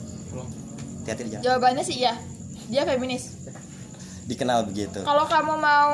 [1.04, 1.44] Hati-hati di jalan.
[1.44, 2.16] Jawabannya sih iya.
[2.72, 3.37] Dia feminis.
[4.24, 5.04] Dikenal begitu.
[5.04, 5.92] Kalau kamu mau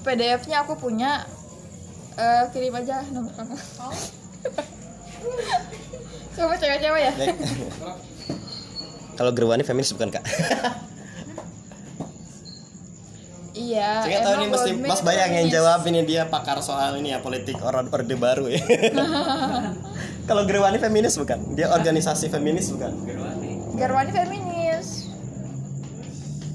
[0.00, 1.28] PDF-nya aku punya.
[2.14, 3.54] Eh, kirim aja nomor kamu.
[6.34, 7.12] Kamu cewek-cewek ya?
[9.14, 10.24] Kalau Gerwani feminis bukan kak
[13.54, 17.22] iya saya tahu ini mesti Mas Bayang yang jawab ini dia pakar soal ini ya
[17.22, 18.58] politik orang orde baru ya.
[20.28, 21.54] Kalau Gerwani feminis bukan?
[21.54, 22.92] Dia organisasi feminis bukan?
[23.78, 25.10] Garwani feminis.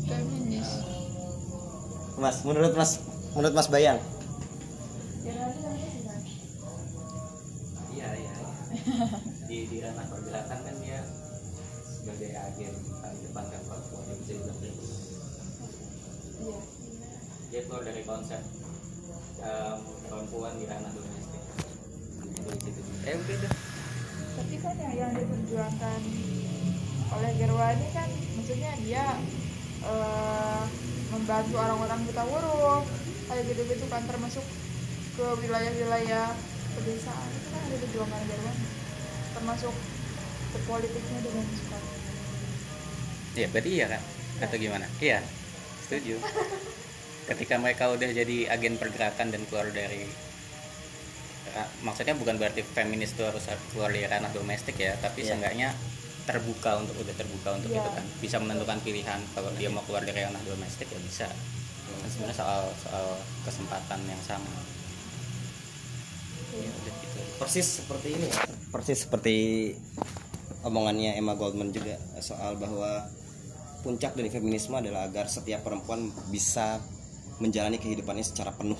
[0.09, 0.69] Feminis.
[2.19, 2.99] Mas menurut Mas
[3.31, 3.99] menurut Mas Bayang?
[7.95, 8.31] Iya iya.
[9.47, 10.99] Di di ranah pergerakan kan dia
[11.85, 14.83] sebagai agen paling depan kan perempuan yang bisa dibilang gitu.
[16.39, 16.78] Iya.
[17.49, 18.41] Dia keluar dari konsep
[19.41, 21.41] em, perempuan di ranah domestik.
[22.37, 22.91] Itu di situ.
[23.05, 23.53] Eh udah dah.
[24.29, 25.99] tapi kan yang yang diperjuangkan
[27.11, 28.07] oleh Gerwani kan
[28.39, 29.19] maksudnya dia
[29.83, 30.63] eh,
[31.11, 32.83] membantu orang-orang buta huruf
[33.27, 34.45] kayak gitu-gitu kan termasuk
[35.19, 36.31] ke wilayah-wilayah
[36.71, 38.65] pedesaan itu kan ada perjuangan Gerwani
[39.35, 39.75] termasuk
[40.49, 41.77] ke politiknya dengan suka
[43.35, 44.01] Iya berarti iya kan?
[44.39, 44.87] Atau gimana?
[44.99, 45.19] Iya.
[45.85, 46.15] Setuju.
[47.29, 50.09] Ketika mereka udah jadi agen pergerakan dan keluar dari
[51.53, 55.33] ra- maksudnya bukan berarti feminis itu harus keluar dari ranah domestik ya, tapi Iya.
[55.33, 55.69] seenggaknya
[56.25, 57.81] terbuka untuk udah terbuka untuk Iya.
[57.81, 61.25] itu kan bisa menentukan pilihan kalau dia mau keluar dari ranah domestik ya bisa
[61.89, 64.45] kan sebenarnya soal soal kesempatan yang sama
[66.53, 68.45] ya udah gitu persis seperti ini ya.
[68.69, 69.35] persis seperti
[70.61, 73.09] omongannya Emma Goldman juga soal bahwa
[73.81, 76.77] puncak dari feminisme adalah agar setiap perempuan bisa
[77.39, 78.77] menjalani kehidupannya secara penuh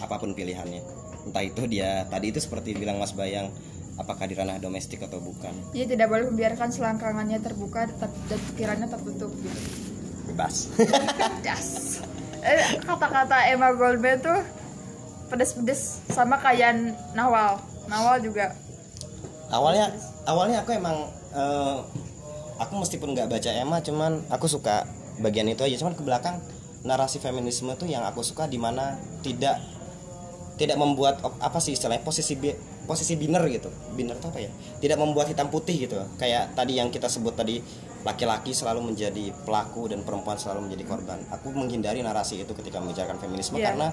[0.00, 0.80] apa pun pilihannya
[1.28, 3.52] entah itu dia tadi itu seperti bilang Mas Bayang
[4.00, 8.88] apakah di ranah domestik atau bukan dia tidak boleh membiarkan selangkangannya terbuka tetap dan pikirannya
[8.88, 9.60] tertutup gitu
[10.32, 10.72] bebas
[11.44, 12.00] Das.
[12.40, 14.40] Eh, kata-kata Emma Goldman tuh
[15.28, 17.60] pedes-pedes sama kayak Nawal.
[17.84, 18.56] Nawal juga.
[19.50, 19.92] awalnya
[20.24, 20.96] awalnya aku emang
[21.34, 21.78] eh,
[22.56, 24.86] aku meskipun nggak baca Emma cuman aku suka
[25.20, 26.40] bagian itu aja cuman ke belakang
[26.80, 29.60] narasi feminisme tuh yang aku suka di mana tidak
[30.56, 33.72] tidak membuat apa sih istilahnya posisi bi- posisi biner gitu.
[33.96, 34.50] Biner itu apa ya?
[34.76, 35.96] Tidak membuat hitam putih gitu.
[36.20, 37.64] Kayak tadi yang kita sebut tadi
[38.04, 41.20] laki-laki selalu menjadi pelaku dan perempuan selalu menjadi korban.
[41.32, 43.72] Aku menghindari narasi itu ketika membicarakan feminisme Iya.
[43.72, 43.88] karena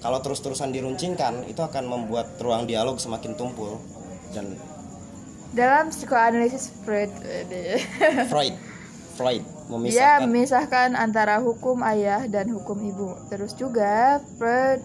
[0.00, 3.80] kalau terus-terusan diruncingkan itu akan membuat ruang dialog semakin tumpul
[4.36, 4.56] dan
[5.56, 7.80] dalam psikoanalisis Freud eh,
[9.16, 13.18] Freud Freud dia memisahkan memisahkan antara hukum ayah dan hukum ibu.
[13.26, 14.80] Terus juga Freud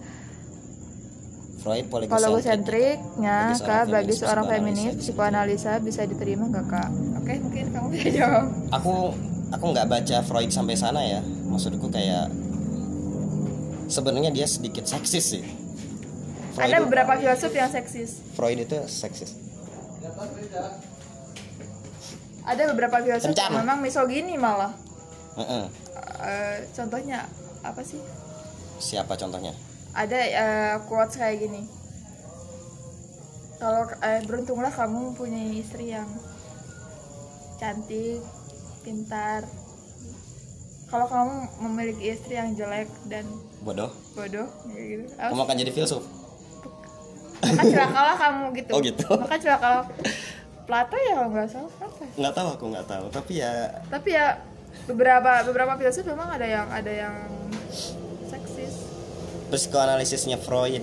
[1.62, 6.02] Freud kalau poligosentrik sentriknya Bagi seorang kak bagi feminis, seorang psikoanalisa feminis bisa psikoanalisa bisa
[6.02, 6.90] diterima nggak kak?
[7.22, 8.44] Oke mungkin kamu bisa jawab.
[8.74, 8.94] Aku
[9.54, 11.22] aku nggak baca Freud sampai sana ya.
[11.22, 12.26] Maksudku kayak
[13.86, 15.44] sebenarnya dia sedikit seksis sih.
[16.58, 18.18] Freud ada beberapa filsuf yang seksis.
[18.34, 19.52] Freud itu seksis
[22.42, 23.54] ada beberapa filsuf Kencan.
[23.54, 24.74] yang memang misogini malah.
[25.38, 25.64] Heeh.
[26.22, 27.26] Eh, contohnya
[27.62, 28.02] apa sih?
[28.82, 29.54] Siapa contohnya?
[29.94, 31.62] Ada eh, quotes kayak gini.
[33.62, 36.10] Kalau eh, beruntunglah kamu mempunyai istri yang
[37.62, 38.20] cantik
[38.82, 39.46] pintar.
[40.90, 41.34] Kalau kamu
[41.70, 43.24] memiliki istri yang jelek dan
[43.64, 43.88] bodoh.
[44.12, 45.08] bodoh gitu.
[45.14, 46.04] Kamu akan jadi filsuf?
[47.42, 48.70] Maka celakalah kamu gitu.
[48.76, 49.08] Oh, gitu.
[49.18, 49.82] maka celakalah
[50.72, 51.68] Plato ya kalau nggak salah
[52.00, 52.08] ya?
[52.16, 53.04] nggak tahu aku nggak tahu.
[53.12, 53.52] Tapi ya
[53.92, 54.40] tapi ya
[54.88, 57.12] beberapa beberapa filsuf memang ada yang ada yang
[58.24, 58.88] seksis.
[59.52, 60.80] Psikoanalisisnya Freud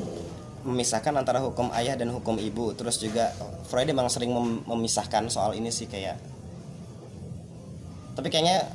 [0.62, 2.70] memisahkan antara hukum ayah dan hukum ibu.
[2.78, 3.34] Terus juga
[3.66, 6.22] Freud emang sering mem- memisahkan soal ini sih kayak
[8.14, 8.70] tapi kayaknya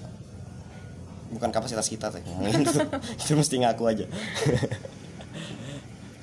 [1.31, 2.19] bukan kapasitas kita tuh.
[2.27, 2.81] Ngomongin itu
[3.23, 4.07] itu mesti ngaku aja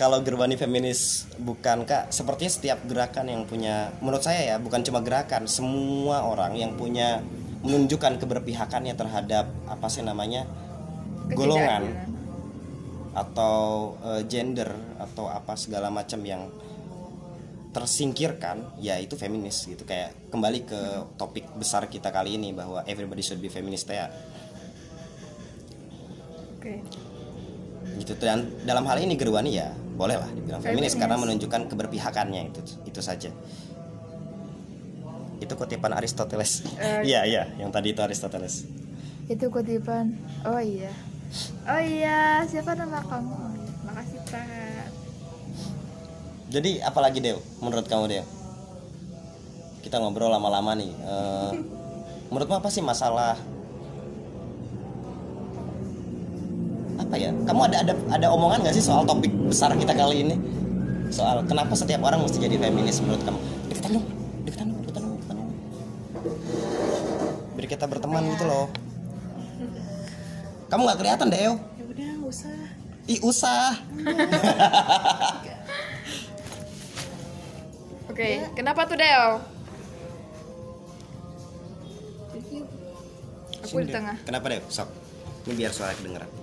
[0.01, 4.97] kalau Gerbani feminis bukan kak sepertinya setiap gerakan yang punya menurut saya ya bukan cuma
[5.05, 7.21] gerakan semua orang yang punya
[7.61, 10.49] menunjukkan keberpihakannya terhadap apa sih namanya
[11.37, 13.13] golongan Ketidakadilan.
[13.13, 13.59] atau
[14.01, 16.49] eh, gender atau apa segala macam yang
[17.69, 19.85] tersingkirkan ya itu feminis gitu.
[19.85, 20.81] Kayak kembali ke
[21.15, 24.09] topik besar kita kali ini bahwa everybody should be feminist ya.
[26.57, 26.81] Oke.
[28.01, 30.97] Gitu dan dalam hal ini Gerwani ya boleh lah dibilang feminis, Feminis.
[30.97, 33.29] karena menunjukkan keberpihakannya itu itu saja.
[35.37, 36.65] Itu kutipan Aristoteles.
[36.81, 38.65] Eh, iya iya yang tadi itu Aristoteles.
[39.29, 40.17] Itu kutipan.
[40.41, 40.89] Oh iya.
[41.69, 43.37] Oh iya siapa nama kamu?
[43.85, 44.89] Makasih Pak.
[46.49, 48.25] Jadi apalagi Deo menurut kamu Deo
[49.85, 50.89] kita ngobrol lama-lama nih.
[50.97, 51.51] Eh,
[52.33, 53.37] menurutmu apa sih masalah
[57.11, 60.39] apa ya kamu ada ada ada omongan nggak sih soal topik besar kita kali ini?
[61.11, 63.35] Soal kenapa setiap orang mesti jadi feminis menurut kamu?
[63.67, 64.07] Deketan dong
[64.47, 65.51] deketan dong deketan dong deketan dong.
[67.59, 68.71] Biar kita berteman gitu loh.
[70.71, 71.59] Kamu nggak kelihatan Deo?
[71.59, 72.55] Ya udah nggak usah.
[73.11, 73.75] Ih usah.
[78.07, 79.43] Oke kenapa tuh Deo?
[83.67, 84.15] Aku di tengah.
[84.23, 84.63] Kenapa Deo?
[84.71, 84.87] Sok.
[85.51, 86.40] Ini biar suara kedengeran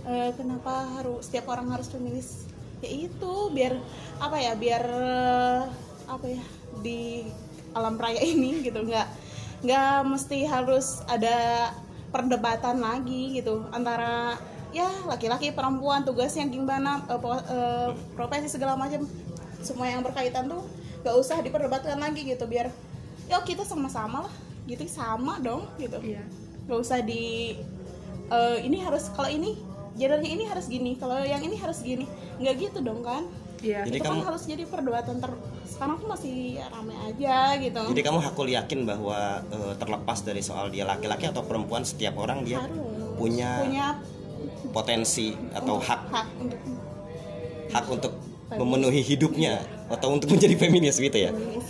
[0.00, 2.48] Eh, kenapa harus setiap orang harus feminis
[2.80, 3.76] ya itu biar
[4.16, 5.62] apa ya biar eh,
[6.08, 6.44] apa ya
[6.80, 7.28] di
[7.76, 8.80] alam raya ini gitu.
[8.80, 9.06] Nggak
[9.60, 11.68] nggak mesti harus ada
[12.10, 14.40] perdebatan lagi gitu antara
[14.72, 19.04] ya laki-laki perempuan tugasnya gimana po- eh, profesi segala macam.
[19.60, 20.64] Semua yang berkaitan tuh
[21.04, 22.72] nggak usah diperdebatkan lagi gitu biar
[23.28, 24.34] ya kita sama-sama lah
[24.64, 26.00] gitu sama dong gitu.
[26.00, 26.24] Iya.
[26.64, 27.52] Nggak usah di
[28.32, 32.06] eh, ini harus kalau ini gendernya ini harus gini kalau yang ini harus gini.
[32.38, 33.26] Nggak gitu dong kan?
[33.60, 33.84] Iya.
[33.84, 35.32] Jadi itu kamu- kan harus jadi perdebatan ter
[35.70, 37.82] sekarang tuh masih rame aja gitu.
[37.94, 42.44] Jadi kamu hakul yakin bahwa eh, terlepas dari soal dia laki-laki atau perempuan setiap orang
[42.44, 43.16] dia harus.
[43.16, 43.86] punya, punya
[44.72, 46.00] potensi atau hak.
[46.10, 46.60] hak untuk
[47.70, 48.12] hak untuk
[48.50, 51.30] memenuhi hidupnya atau untuk menjadi feminis gitu ya.
[51.30, 51.68] feminis.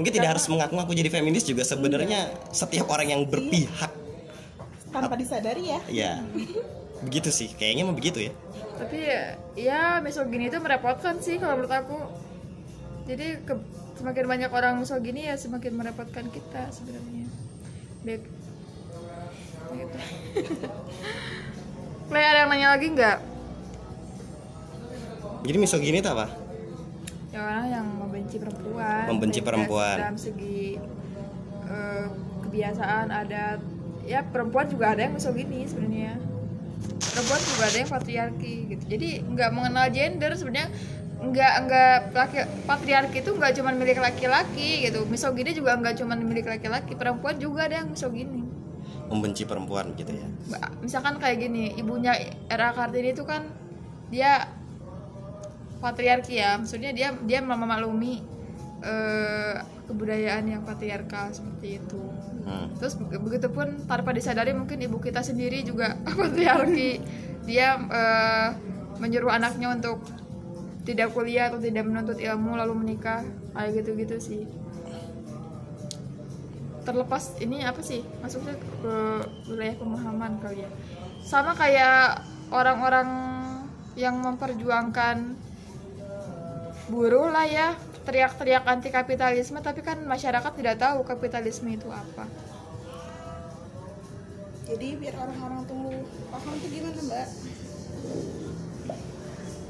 [0.00, 3.92] Mungkin tidak harus mengaku-ngaku jadi feminis juga sebenarnya setiap orang yang berpihak
[4.90, 6.12] tanpa disadari ya ya
[7.00, 8.32] begitu sih kayaknya mah begitu ya.
[8.76, 9.20] tapi ya,
[9.54, 11.96] ya misogini itu merepotkan sih kalau menurut aku
[13.04, 17.26] jadi ke- semakin banyak orang misogini ya semakin merepotkan kita sebenarnya
[18.00, 18.22] baik
[19.70, 19.98] gitu.
[22.10, 23.18] Ada yang nanya lagi nggak
[25.40, 26.28] Jadi misogini itu apa?
[27.30, 29.96] ya orang yang membenci perempuan Membenci perempuan.
[29.96, 30.74] dalam segi
[31.64, 32.04] eh,
[32.42, 33.58] kebiasaan adat
[34.04, 36.16] ya perempuan juga ada yang misogini sebenarnya.
[37.00, 38.84] Perempuan juga ada yang patriarki gitu.
[38.88, 40.68] Jadi nggak mengenal gender sebenarnya
[41.20, 45.04] nggak nggak laki patriarki itu nggak cuma milik laki-laki gitu.
[45.08, 48.46] Misogini juga nggak cuma milik laki-laki perempuan juga ada yang misogini.
[49.10, 50.28] Membenci perempuan gitu ya.
[50.80, 52.14] Misalkan kayak gini ibunya
[52.46, 53.44] era kartini itu kan
[54.08, 54.48] dia
[55.82, 56.56] patriarki ya.
[56.56, 58.22] Maksudnya dia dia memaklumi
[58.80, 59.56] eh,
[59.90, 62.02] kebudayaan yang patriarkal seperti itu
[62.50, 62.66] Hmm.
[62.82, 66.98] terus be- begitupun tanpa disadari mungkin ibu kita sendiri juga patriarki.
[67.46, 68.48] Dia eh,
[68.98, 70.02] menyuruh anaknya untuk
[70.82, 73.22] tidak kuliah atau tidak menuntut ilmu lalu menikah
[73.54, 74.42] kayak gitu-gitu sih.
[76.82, 78.02] Terlepas ini apa sih?
[78.18, 78.94] Masuknya ke
[79.46, 80.70] wilayah pemahaman kali ya.
[81.22, 83.08] Sama kayak orang-orang
[83.94, 85.38] yang memperjuangkan
[86.90, 92.24] buruh lah ya teriak-teriak anti kapitalisme tapi kan masyarakat tidak tahu kapitalisme itu apa.
[94.70, 97.28] Jadi biar orang-orang tuh paham tuh gimana mbak?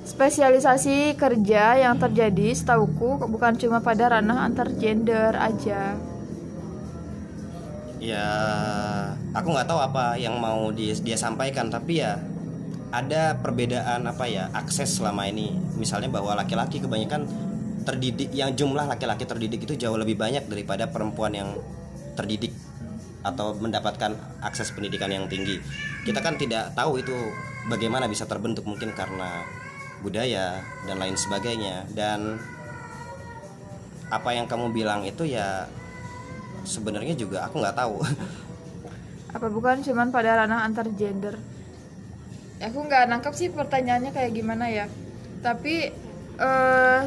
[0.05, 5.97] Spesialisasi kerja yang terjadi setauku bukan cuma pada ranah antar gender aja.
[7.97, 8.28] Ya
[9.33, 12.20] aku nggak tahu apa yang mau dia, dia sampaikan tapi ya
[12.93, 15.57] ada perbedaan apa ya akses selama ini.
[15.81, 17.24] Misalnya bahwa laki-laki kebanyakan
[17.85, 21.49] terdidik yang jumlah laki-laki terdidik itu jauh lebih banyak daripada perempuan yang
[22.14, 22.53] terdidik
[23.20, 25.61] atau mendapatkan akses pendidikan yang tinggi.
[26.05, 27.12] Kita kan tidak tahu itu
[27.68, 29.45] bagaimana bisa terbentuk mungkin karena
[30.01, 31.85] budaya dan lain sebagainya.
[31.93, 32.41] Dan
[34.09, 35.68] apa yang kamu bilang itu ya
[36.64, 37.97] sebenarnya juga aku nggak tahu.
[39.31, 41.39] Apa bukan cuman pada ranah antar gender?
[42.59, 44.91] Aku nggak nangkep sih pertanyaannya kayak gimana ya.
[45.39, 45.95] Tapi
[46.35, 47.01] eh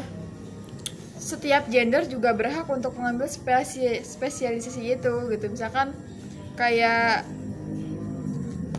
[1.44, 5.92] setiap gender juga berhak untuk mengambil spesi spesialisasi itu gitu misalkan
[6.56, 7.28] kayak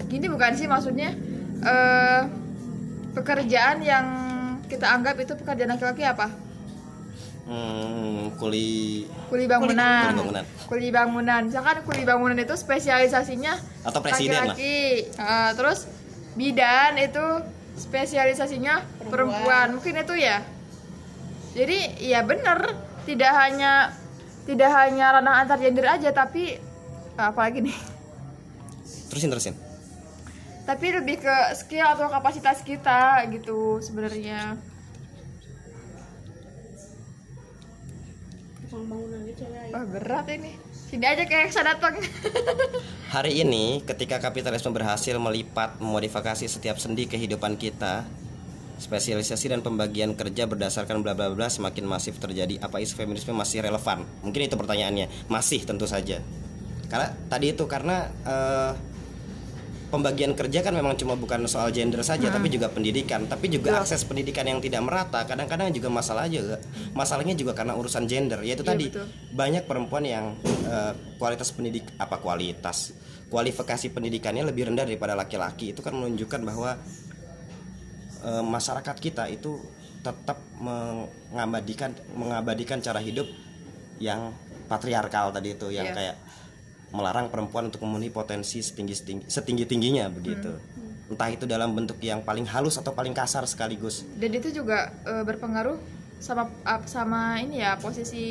[0.09, 1.13] gini bukan sih maksudnya
[1.61, 2.25] eh
[3.13, 4.05] pekerjaan yang
[4.65, 6.33] kita anggap itu pekerjaan laki-laki apa
[7.45, 10.43] hmm, kuli kuli bangunan Kuli bangunan.
[10.65, 14.57] kuli bangunan misalkan kuli bangunan itu spesialisasinya Atau presiden lah.
[14.57, 15.85] laki-laki Eh, terus
[16.33, 17.25] bidan itu
[17.77, 19.13] spesialisasinya perempuan.
[19.13, 19.67] Perempuan.
[19.77, 20.54] mungkin itu ya
[21.55, 22.75] jadi ya bener.
[23.07, 23.95] Tidak hanya
[24.43, 26.59] tidak hanya ranah antar gender aja tapi
[27.15, 27.77] apa lagi nih?
[29.07, 29.55] Terusin terusin.
[30.65, 34.59] Tapi lebih ke skill atau kapasitas kita gitu sebenarnya.
[39.71, 40.59] Wah berat ini.
[40.75, 41.95] Sini aja kayak saya datang.
[43.15, 48.03] Hari ini ketika kapitalisme berhasil melipat memodifikasi setiap sendi kehidupan kita
[48.77, 53.63] spesialisasi dan pembagian kerja berdasarkan bla bla bla semakin masif terjadi apa isu feminisme masih
[53.63, 54.03] relevan?
[54.21, 55.31] Mungkin itu pertanyaannya.
[55.31, 56.19] Masih tentu saja.
[56.91, 58.71] Karena tadi itu karena eh,
[59.89, 63.25] pembagian kerja kan memang cuma bukan soal gender saja tapi juga pendidikan.
[63.25, 66.59] Tapi juga akses pendidikan yang tidak merata kadang-kadang juga masalah juga
[66.91, 68.43] masalahnya juga karena urusan gender.
[68.43, 69.07] Yaitu Iya, tadi betul.
[69.33, 70.25] banyak perempuan yang
[70.67, 72.93] eh, kualitas pendidik apa kualitas
[73.25, 75.73] kualifikasi pendidikannya lebih rendah daripada laki-laki.
[75.73, 76.77] Itu kan menunjukkan bahwa
[78.25, 79.61] eh, masyarakat kita itu
[80.01, 83.25] tetap mengabadikan mengabadikan cara hidup
[83.97, 84.33] yang
[84.65, 85.95] patriarkal tadi itu yang Iya.
[85.95, 86.15] kayak
[86.93, 90.57] melarang perempuan untuk memenuhi potensi setinggi setinggi tingginya begitu.
[91.05, 94.05] Entah itu dalam bentuk yang paling halus atau paling kasar sekaligus.
[94.17, 95.77] Dan itu juga eh, berpengaruh
[96.19, 96.47] sama
[96.87, 98.25] sama ini ya posisi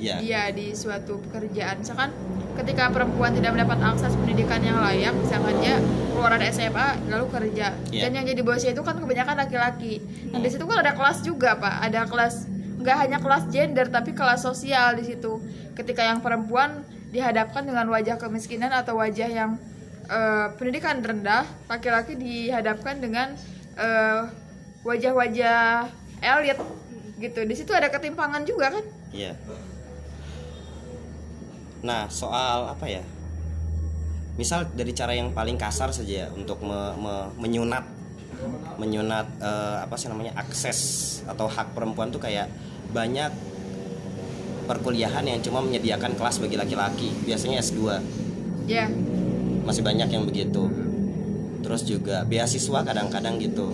[0.00, 0.16] Iya.
[0.18, 1.78] dia di suatu pekerjaan.
[1.84, 2.10] Misalkan
[2.56, 5.76] ketika perempuan tidak mendapat akses pendidikan yang layak misalkan dia
[6.10, 7.76] keluar dari SMA lalu kerja.
[7.92, 8.08] Iya.
[8.08, 10.00] dan yang jadi bosnya itu kan kebanyakan laki-laki.
[10.32, 11.74] Nah di situ kan ada kelas juga pak.
[11.86, 12.34] Ada kelas
[12.80, 15.38] nggak hanya kelas gender tapi kelas sosial di situ.
[15.76, 19.50] Ketika yang perempuan dihadapkan dengan wajah kemiskinan atau wajah yang
[20.08, 23.36] eh, pendidikan rendah laki-laki dihadapkan dengan
[23.76, 24.22] eh,
[24.82, 25.86] wajah-wajah
[26.20, 26.58] elit
[27.20, 29.34] gitu di situ ada ketimpangan juga kan Iya.
[31.80, 33.00] Nah, soal apa ya?
[34.36, 37.84] Misal dari cara yang paling kasar saja ya, untuk me- me- menyunat
[38.76, 40.78] menyunat eh, apa sih namanya akses
[41.24, 42.48] atau hak perempuan tuh kayak
[42.88, 43.28] banyak
[44.64, 47.80] perkuliahan yang cuma menyediakan kelas bagi laki-laki, biasanya S2.
[48.64, 48.86] ya
[49.60, 50.70] Masih banyak yang begitu.
[51.60, 53.68] Terus juga beasiswa kadang-kadang gitu.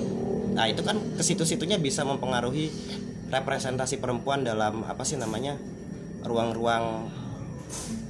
[0.50, 2.72] Nah, itu kan ke situ-situnya bisa mempengaruhi
[3.30, 5.58] representasi perempuan dalam apa sih namanya?
[6.26, 7.06] ruang-ruang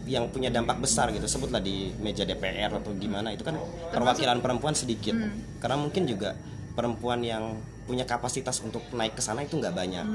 [0.08, 1.28] yang punya dampak besar gitu.
[1.28, 3.60] Sebutlah di meja DPR atau gimana itu kan
[3.92, 5.12] perwakilan perempuan sedikit.
[5.60, 6.32] Karena mungkin juga
[6.72, 10.06] perempuan yang punya kapasitas untuk naik ke sana itu nggak banyak.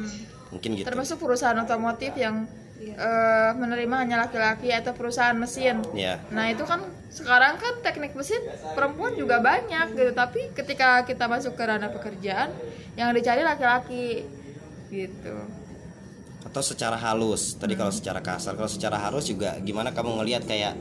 [0.49, 0.87] Mungkin gitu.
[0.87, 2.49] Termasuk perusahaan otomotif yang
[2.81, 5.85] eh, menerima hanya laki-laki atau perusahaan mesin.
[5.93, 6.81] Ya nah itu kan
[7.11, 8.39] sekarang kan teknik mesin
[8.73, 10.11] perempuan juga banyak gitu.
[10.15, 12.51] Tapi ketika kita masuk ke ranah pekerjaan
[12.95, 14.25] yang dicari laki-laki
[14.91, 15.35] gitu.
[16.43, 20.75] Atau secara halus tadi kalau secara kasar kalau secara halus juga gimana kamu ngelihat kayak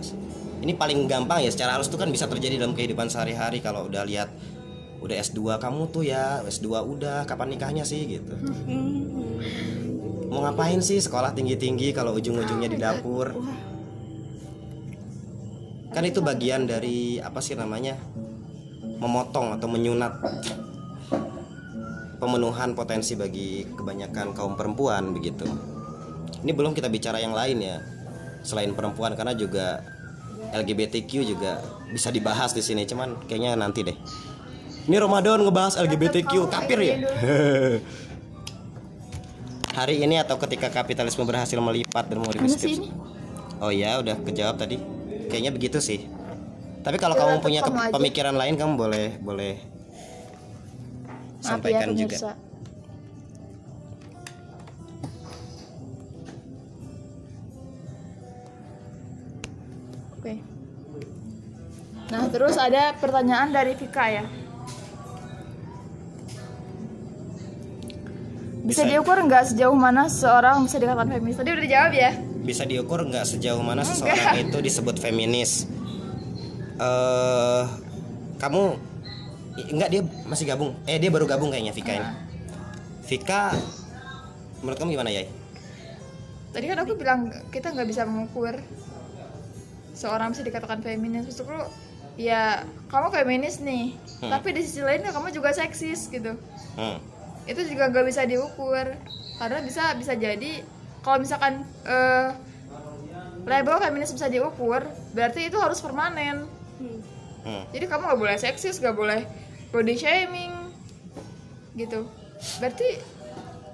[0.61, 4.03] ini paling gampang ya secara halus itu kan bisa terjadi dalam kehidupan sehari-hari kalau udah
[4.05, 4.29] lihat
[5.01, 8.35] udah S2 kamu tuh ya S2 udah kapan nikahnya sih gitu.
[10.31, 13.35] Mau ngapain sih sekolah tinggi-tinggi kalau ujung-ujungnya di dapur?
[15.91, 17.99] Kan itu bagian dari apa sih namanya
[19.01, 20.23] memotong atau menyunat
[22.21, 25.49] pemenuhan potensi bagi kebanyakan kaum perempuan begitu.
[26.45, 27.81] Ini belum kita bicara yang lain ya.
[28.45, 29.81] Selain perempuan karena juga
[30.53, 31.61] LGBTQ juga
[31.91, 33.97] bisa dibahas di sini cuman kayaknya nanti deh.
[34.85, 36.97] Ini Ramadan ngebahas LGBTQ kafir ya.
[39.81, 42.33] Hari ini atau ketika kapitalisme berhasil melipat dan mau?
[43.61, 44.81] Oh ya, udah kejawab tadi.
[45.31, 46.09] Kayaknya begitu sih.
[46.81, 47.61] Tapi kalau Ya, kamu punya
[47.93, 49.61] pemikiran lain kamu boleh boleh
[51.41, 52.17] Maaf ya sampaikan juga.
[52.17, 52.33] pemirsa.
[60.21, 60.35] Oke.
[62.11, 64.25] Nah, terus ada pertanyaan dari Vika ya.
[68.61, 68.93] Bisa, Bisa.
[68.93, 71.37] diukur nggak sejauh mana seorang bisa dikatakan feminis?
[71.41, 72.11] Tadi udah dijawab ya.
[72.45, 75.65] Bisa diukur nggak sejauh mana seseorang itu disebut feminis?
[76.77, 77.63] Eh,
[78.37, 78.90] kamu
[79.57, 80.77] i- nggak dia masih gabung?
[80.85, 82.09] Eh dia baru gabung kayaknya Vika ini.
[83.03, 83.55] Vika,
[84.61, 85.25] menurut kamu gimana ya?
[86.51, 88.59] Tadi kan aku bilang kita nggak bisa mengukur
[89.93, 91.27] seorang bisa dikatakan feminis.
[91.27, 91.55] Maksudku
[92.15, 94.31] ya kamu feminis nih, Hmm.
[94.31, 96.35] tapi di sisi lain kamu juga seksis gitu.
[96.75, 96.99] Hmm.
[97.45, 98.87] Itu juga nggak bisa diukur
[99.39, 100.63] karena bisa bisa jadi
[101.01, 102.29] kalau misalkan eh,
[103.41, 106.45] label feminis bisa diukur, berarti itu harus permanen.
[107.45, 107.65] Hmm.
[107.73, 109.21] Jadi kamu nggak boleh seksis, nggak boleh
[109.71, 110.53] body shaming,
[111.79, 112.07] gitu.
[112.61, 113.01] Berarti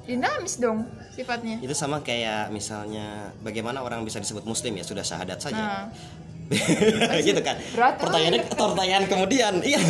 [0.06, 1.58] dinamis dong sifatnya.
[1.58, 5.58] Itu sama kayak misalnya bagaimana orang bisa disebut muslim ya sudah syahadat saja.
[5.58, 5.90] Nah,
[7.26, 9.82] gitu kan Berat pertanyaannya pertanyaan kemudian iya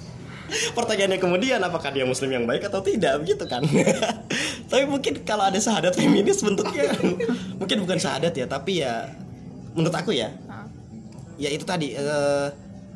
[0.76, 3.64] pertanyaannya kemudian apakah dia muslim yang baik atau tidak begitu kan
[4.70, 6.92] tapi mungkin kalau ada syahadat feminis bentuknya
[7.56, 9.12] mungkin bukan syahadat ya tapi ya
[9.72, 10.32] menurut aku ya
[11.40, 12.48] ya itu tadi eh,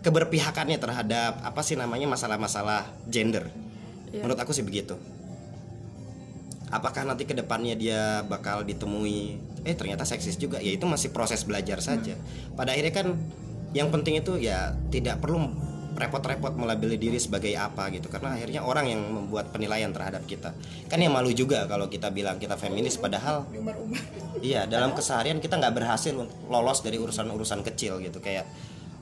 [0.02, 3.48] keberpihakannya terhadap apa sih namanya masalah-masalah gender.
[4.12, 4.28] Iya.
[4.28, 5.00] menurut aku sih begitu.
[6.68, 10.60] Apakah nanti ke depannya dia bakal ditemui eh ternyata seksis juga?
[10.60, 12.16] Ya itu masih proses belajar saja.
[12.52, 13.06] Pada akhirnya kan
[13.72, 15.48] yang penting itu ya tidak perlu
[15.92, 18.08] repot-repot melabeli diri sebagai apa gitu.
[18.08, 20.56] Karena akhirnya orang yang membuat penilaian terhadap kita.
[20.88, 23.48] Kan yang malu juga kalau kita bilang kita feminis padahal
[24.40, 26.12] iya dalam keseharian kita nggak berhasil
[26.48, 28.20] lolos dari urusan-urusan kecil gitu.
[28.24, 28.48] Kayak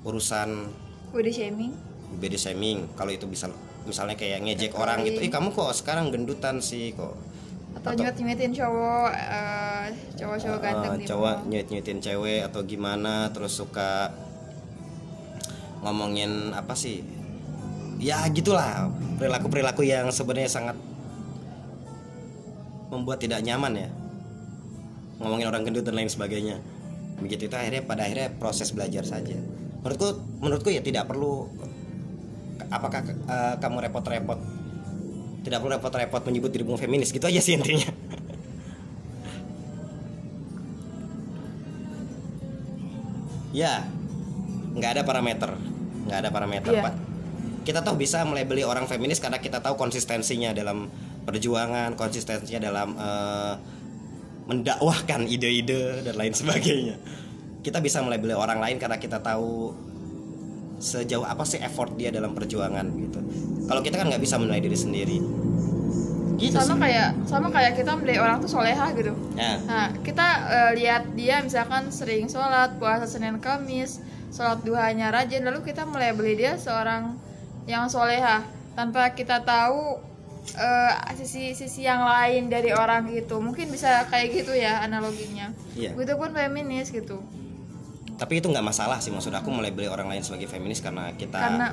[0.03, 0.71] urusan
[1.11, 1.73] body shaming.
[2.11, 3.47] body shaming kalau itu bisa
[3.83, 5.19] misalnya kayak ngejek orang gitu.
[5.19, 7.15] Ih kamu kok sekarang gendutan sih kok?
[7.71, 9.85] Atau nyuit nyuitin cowok eh,
[10.19, 11.49] cowok-cowok ganteng Eh, di cowok mall.
[11.49, 14.11] nyuit nyuitin cewek atau gimana terus suka
[15.81, 17.01] ngomongin apa sih?
[18.03, 18.91] Ya gitulah.
[19.17, 20.77] Perilaku perilaku yang sebenarnya sangat
[22.91, 23.89] membuat tidak nyaman ya.
[25.21, 26.59] Ngomongin orang gendut dan lain sebagainya.
[27.21, 29.37] Begitu itu akhirnya pada akhirnya proses belajar saja
[29.81, 30.09] menurutku
[30.41, 31.49] menurutku ya tidak perlu
[32.71, 34.39] apakah eh, kamu repot-repot
[35.41, 37.89] tidak perlu repot-repot menyebut dirimu feminis gitu aja sih intinya.
[43.51, 43.83] Ya
[44.71, 45.51] nggak ada parameter
[46.07, 46.83] nggak ada parameter Iya.
[46.87, 46.95] pak.
[47.67, 50.87] Kita tahu bisa melabeli orang feminis karena kita tahu konsistensinya dalam
[51.27, 53.55] perjuangan konsistensinya dalam eh,
[54.47, 56.95] mendakwahkan ide-ide dan lain sebagainya
[57.61, 59.77] kita bisa melabeli orang lain karena kita tahu
[60.81, 63.21] sejauh apa sih effort dia dalam perjuangan gitu.
[63.69, 65.19] Kalau kita kan nggak bisa menilai diri sendiri.
[66.41, 66.81] Gitu sama sih.
[66.89, 69.13] kayak sama kayak kita menilai orang tuh soleha gitu.
[69.37, 69.61] Ya.
[69.69, 74.01] Nah kita eh, lihat dia misalkan sering sholat puasa senin kamis
[74.33, 77.13] sholat duhanya rajin lalu kita melabeli dia seorang
[77.69, 78.41] yang soleha
[78.73, 80.01] tanpa kita tahu
[80.57, 85.53] eh, sisi sisi yang lain dari orang gitu mungkin bisa kayak gitu ya analoginya.
[85.77, 85.93] Iya.
[85.93, 87.21] Begitu pun feminis gitu
[88.21, 91.73] tapi itu nggak masalah sih maksud aku melabeli orang lain sebagai feminis karena kita karena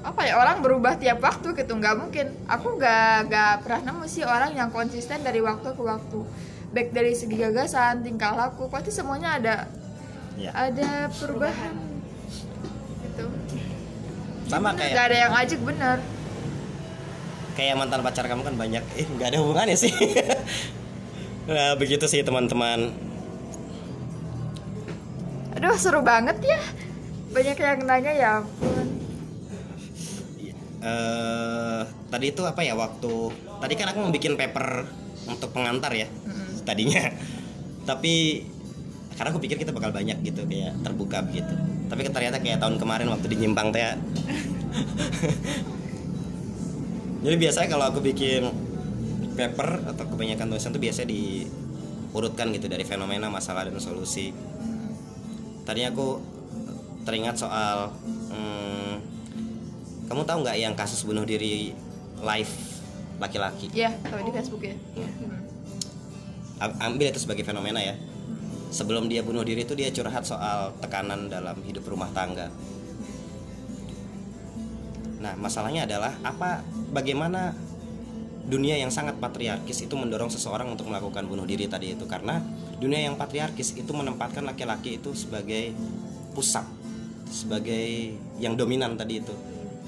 [0.00, 2.26] apa ya orang berubah tiap waktu gitu nggak mungkin.
[2.46, 6.24] Aku nggak nggak pernah nemu sih orang yang konsisten dari waktu ke waktu.
[6.72, 9.56] Baik dari segi gagasan tingkah laku pasti semuanya ada
[10.38, 11.74] ya ada perubahan.
[13.04, 13.26] Gitu.
[14.48, 15.98] Sama nggak kayak ada yang ajak bener
[17.58, 18.84] kayak mantan pacar kamu kan banyak.
[18.94, 19.92] Eh nggak ada hubungannya sih.
[21.48, 22.92] Nah begitu sih teman-teman
[25.58, 26.60] aduh seru banget ya.
[27.34, 28.86] Banyak yang nanya ya ampun.
[30.78, 34.86] Eh tadi itu apa ya waktu tadi kan aku mau bikin paper
[35.26, 36.06] untuk pengantar ya
[36.62, 37.10] tadinya.
[37.82, 38.46] Tapi
[39.18, 41.50] karena aku pikir kita bakal banyak gitu kayak terbuka begitu
[41.90, 43.82] tapi ternyata kayak tahun kemarin waktu di Nyimpang teh
[47.26, 48.46] jadi biasanya kalau aku bikin
[49.34, 54.30] paper atau kebanyakan tulisan tuh biasanya diurutkan gitu dari fenomena masalah dan solusi
[55.68, 56.16] tadinya aku
[57.04, 57.92] teringat soal
[58.32, 58.96] hmm,
[60.08, 61.76] kamu tahu nggak yang kasus bunuh diri
[62.24, 62.52] live
[63.20, 63.68] laki-laki?
[63.76, 64.74] Iya, tahu di Facebook ya.
[66.64, 68.00] A- ambil itu sebagai fenomena ya.
[68.72, 72.48] Sebelum dia bunuh diri itu dia curhat soal tekanan dalam hidup rumah tangga.
[75.20, 76.64] Nah masalahnya adalah apa
[76.94, 77.52] bagaimana
[78.48, 82.08] dunia yang sangat patriarkis itu mendorong seseorang untuk melakukan bunuh diri tadi itu?
[82.08, 82.40] Karena
[82.78, 85.74] dunia yang patriarkis itu menempatkan laki-laki itu sebagai
[86.32, 86.62] pusat
[87.28, 89.34] sebagai yang dominan tadi itu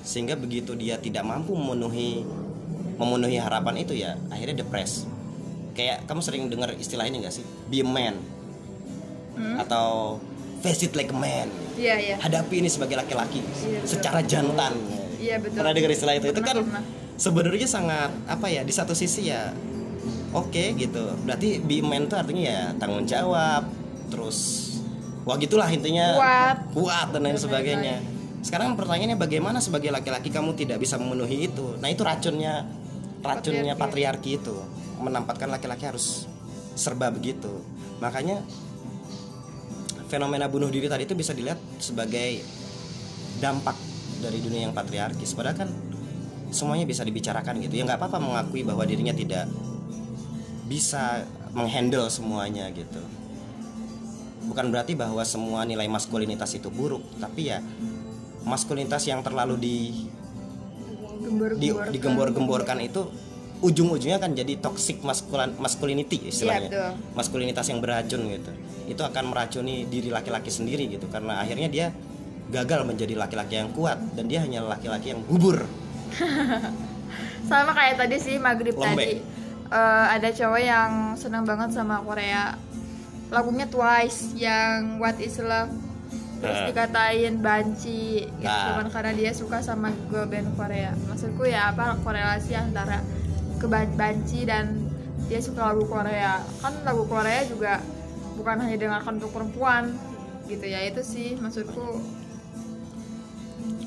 [0.03, 2.25] sehingga begitu dia tidak mampu memenuhi
[2.99, 5.07] memenuhi harapan itu ya akhirnya depres
[5.73, 8.19] kayak kamu sering dengar istilah ini gak sih be a man
[9.57, 10.19] atau
[10.61, 11.49] face it like a man
[11.81, 12.17] Iya, iya.
[12.21, 13.89] hadapi ini sebagai laki-laki Iya, betul.
[13.89, 14.77] secara jantan
[15.17, 15.57] Iya, betul.
[15.65, 16.83] pernah dengar istilah itu itu Pernah, kan pernah.
[17.17, 19.49] sebenarnya sangat apa ya di satu sisi ya
[20.35, 21.05] oke gitu.
[21.27, 23.67] Berarti be man itu artinya ya tanggung jawab
[24.11, 24.71] terus
[25.27, 26.17] wah gitulah intinya.
[26.17, 26.57] Kuat.
[26.75, 27.97] kuat dan lain sebagainya.
[28.41, 31.77] sekarang pertanyaannya bagaimana sebagai laki-laki kamu tidak bisa memenuhi itu?
[31.77, 32.65] Nah itu racunnya
[33.21, 34.41] racunnya patriarki.
[34.41, 34.57] itu.
[34.97, 36.25] Menempatkan laki-laki harus
[36.73, 37.53] serba begitu.
[38.01, 38.41] Makanya
[40.09, 42.41] fenomena bunuh diri tadi itu bisa dilihat sebagai
[43.45, 43.77] dampak
[44.25, 45.37] dari dunia yang patriarkis.
[45.37, 45.71] Padahal kan
[46.51, 47.77] semuanya bisa dibicarakan gitu.
[47.77, 49.47] Ya nggak apa-apa mengakui bahwa dirinya tidak
[50.71, 53.03] bisa menghandle semuanya gitu
[54.47, 57.59] bukan berarti bahwa semua nilai maskulinitas itu buruk tapi ya
[58.47, 59.77] maskulinitas yang terlalu di
[61.21, 61.91] di, Gembor-gemborkan.
[61.91, 63.03] digembor-gemborkan itu
[63.61, 67.19] ujung-ujungnya kan jadi toxic masculine masculinity istilahnya Iya, betul.
[67.19, 68.53] maskulinitas yang beracun gitu
[68.89, 71.87] itu akan meracuni diri laki-laki sendiri gitu karena akhirnya dia
[72.51, 75.67] gagal menjadi laki-laki yang kuat dan dia hanya laki-laki yang gugur
[77.51, 78.95] Sama kayak tadi sih maghrib Lembek.
[78.95, 79.40] tadi.
[79.71, 82.59] Eh, ada cowok yang senang banget sama Korea.
[83.31, 85.71] Lagunya Twice yang What Is Love.
[86.43, 86.67] Terus Nah.
[86.73, 88.89] dikatain banci gitu Nah.
[88.91, 90.91] karena dia suka sama girl band Korea.
[91.07, 92.99] Maksudku ya apa korelasi antara
[93.61, 94.91] kebanci dan
[95.31, 96.43] dia suka lagu Korea.
[96.59, 97.79] Kan lagu Korea juga
[98.35, 99.95] bukan hanya dengarkan untuk perempuan
[100.51, 100.83] gitu ya.
[100.83, 102.01] Itu sih maksudku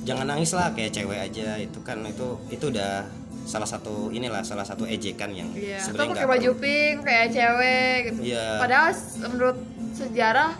[0.04, 3.08] jangan nangis lah kayak cewek aja itu kan itu itu udah
[3.44, 7.98] salah satu inilah salah satu ejekan yang Iya, atau sebenarnya pakai baju pink kayak cewek
[8.08, 8.20] gitu.
[8.26, 8.46] Iya.
[8.58, 8.90] Padahal
[9.22, 9.58] menurut
[9.94, 10.52] sejarah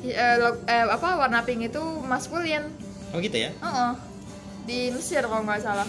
[0.00, 2.64] eh, lo- eh, apa warna pink itu maskulin.
[3.10, 3.92] oh gitu ya Heeh.
[4.62, 5.88] Di Mesir kalau nggak salah.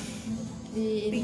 [0.72, 1.22] Di ini.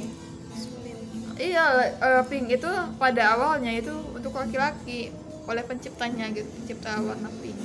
[1.36, 1.63] Iya,
[1.97, 5.09] eh, pink itu pada awalnya itu untuk laki-laki
[5.43, 7.57] oleh penciptanya gitu, pencipta warna pink.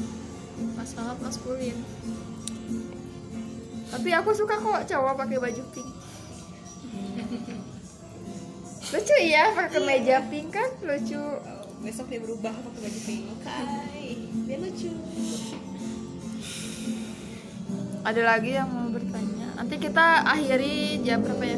[0.73, 1.77] Mas sangat maskulin.
[3.89, 5.91] Tapi aku suka kok cowok pakai baju pink.
[8.93, 11.25] Lucu ya pakai kemeja pink kan lucu.
[11.83, 14.15] besok dia berubah pakai baju pink Kai
[14.47, 14.93] dia lucu
[18.03, 19.55] Ada lagi yang mau bertanya.
[19.55, 21.55] Nanti kita akhiri jam berapa ya?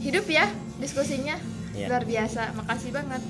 [0.00, 1.36] hidup ya diskusinya
[1.74, 1.90] Iya.
[1.90, 2.54] luar biasa.
[2.54, 3.22] Makasih banget.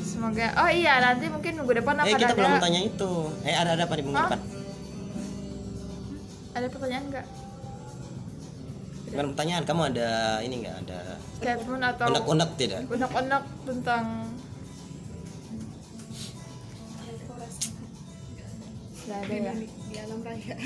[0.00, 3.12] Semoga oh iya nanti mungkin minggu depan eh akan kita ada belum tanya itu
[3.44, 4.26] eh ada ada apa di minggu Hah?
[4.26, 4.40] depan
[6.50, 7.26] ada pertanyaan nggak?
[9.08, 10.10] bukan pertanyaan kamu ada
[10.42, 11.00] ini nggak ada
[11.38, 14.04] Statement atau unek-unek tidak unek-unek tentang
[19.06, 19.52] Nggak ada ya?
[19.86, 20.56] di alam raya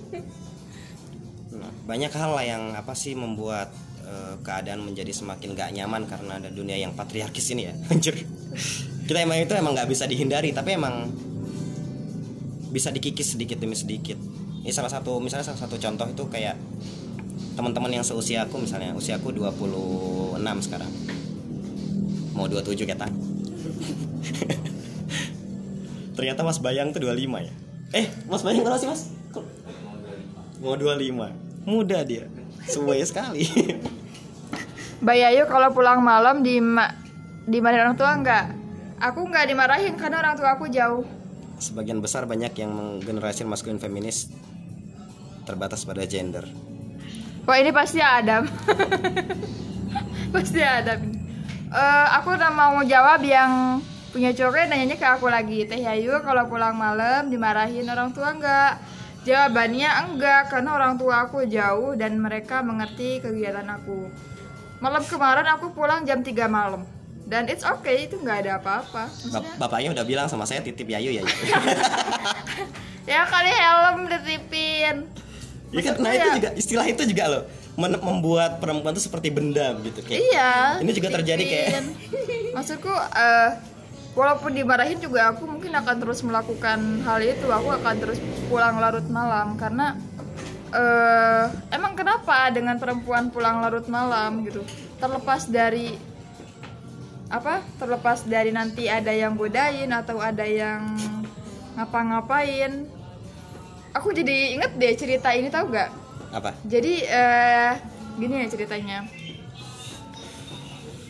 [1.56, 3.72] Nah, banyak hal lah yang apa sih membuat
[4.04, 7.74] eh, keadaan menjadi semakin gak nyaman karena ada dunia yang patriarkis ini ya.
[7.92, 8.14] Anjir.
[9.06, 11.06] Kita emang itu emang nggak bisa dihindari tapi emang
[12.74, 14.18] bisa dikikis sedikit demi sedikit.
[14.66, 16.58] Ini salah satu misalnya salah satu contoh itu kayak
[17.54, 20.90] teman-teman yang seusia aku misalnya usiaku 26 sekarang.
[22.34, 23.06] Mau 27 kata.
[26.18, 27.54] Ternyata Mas Bayang tuh 25 ya?
[27.94, 29.14] Eh Mas Bayang berapa sih Mas?
[30.58, 32.30] Mau 25 muda dia
[32.64, 33.44] suwe sekali
[34.96, 36.56] Mbak Yayu kalau pulang malam di
[37.46, 38.44] dimarahin orang tua nggak?
[38.96, 41.04] Aku nggak dimarahin karena orang tua aku jauh.
[41.56, 44.28] sebagian besar banyak yang menggenerasi maskulin feminis
[45.48, 46.44] terbatas pada gender
[47.46, 48.42] Wah ini pasti Adam.
[50.34, 50.98] pasti Adam.
[51.70, 53.78] Eh, aku udah mau jawab yang
[54.10, 55.62] punya cowok nanyanya ke aku lagi.
[55.62, 58.72] Teh Yayu kalau pulang malam dimarahin orang tua nggak?
[59.26, 64.06] Jawabannya enggak karena orang tua aku jauh dan mereka mengerti kegiatan aku.
[64.78, 66.86] Malam kemarin aku pulang jam 3 malam
[67.26, 69.10] dan it's okay itu nggak ada apa-apa.
[69.34, 71.26] Bap- bapaknya udah bilang sama saya titip Yayu ya
[73.10, 75.10] Ya kali helm ditipin.
[75.74, 77.42] Ya kan, nah itu juga istilah itu juga loh
[77.76, 80.22] membuat perempuan itu seperti benda gitu kayak.
[80.22, 80.54] Iya.
[80.86, 81.70] Ini juga terjadi kayak.
[82.56, 83.50] Maksudku eh
[84.16, 87.46] walaupun dimarahin juga aku mungkin akan terus melakukan hal itu.
[87.52, 89.94] Aku akan terus pulang larut malam karena
[90.72, 94.64] eh emang kenapa dengan perempuan pulang larut malam gitu?
[94.96, 95.94] Terlepas dari
[97.28, 97.60] apa?
[97.76, 100.96] Terlepas dari nanti ada yang godain atau ada yang
[101.76, 102.88] ngapa-ngapain.
[103.92, 105.88] Aku jadi inget deh cerita ini tahu gak?
[106.36, 106.52] apa?
[106.68, 107.72] Jadi eh
[108.16, 108.98] gini ya ceritanya.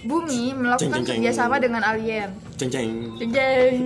[0.06, 1.18] Bumi melakukan Ceng, ceng, ceng.
[1.18, 2.30] kerjasama dengan alien.
[2.56, 2.90] Ceng ceng.
[3.20, 3.76] Jeng jeng.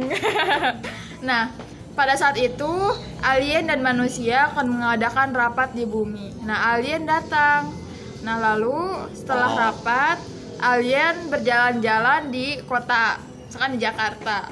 [1.28, 1.50] nah,
[1.98, 2.70] pada saat itu
[3.18, 6.38] alien dan manusia akan mengadakan rapat di bumi.
[6.46, 7.74] Nah, alien datang.
[8.22, 9.58] Nah, lalu setelah Oh.
[9.58, 10.16] rapat,
[10.62, 13.18] alien berjalan-jalan di kota,
[13.48, 14.46] misalkan di Jakarta,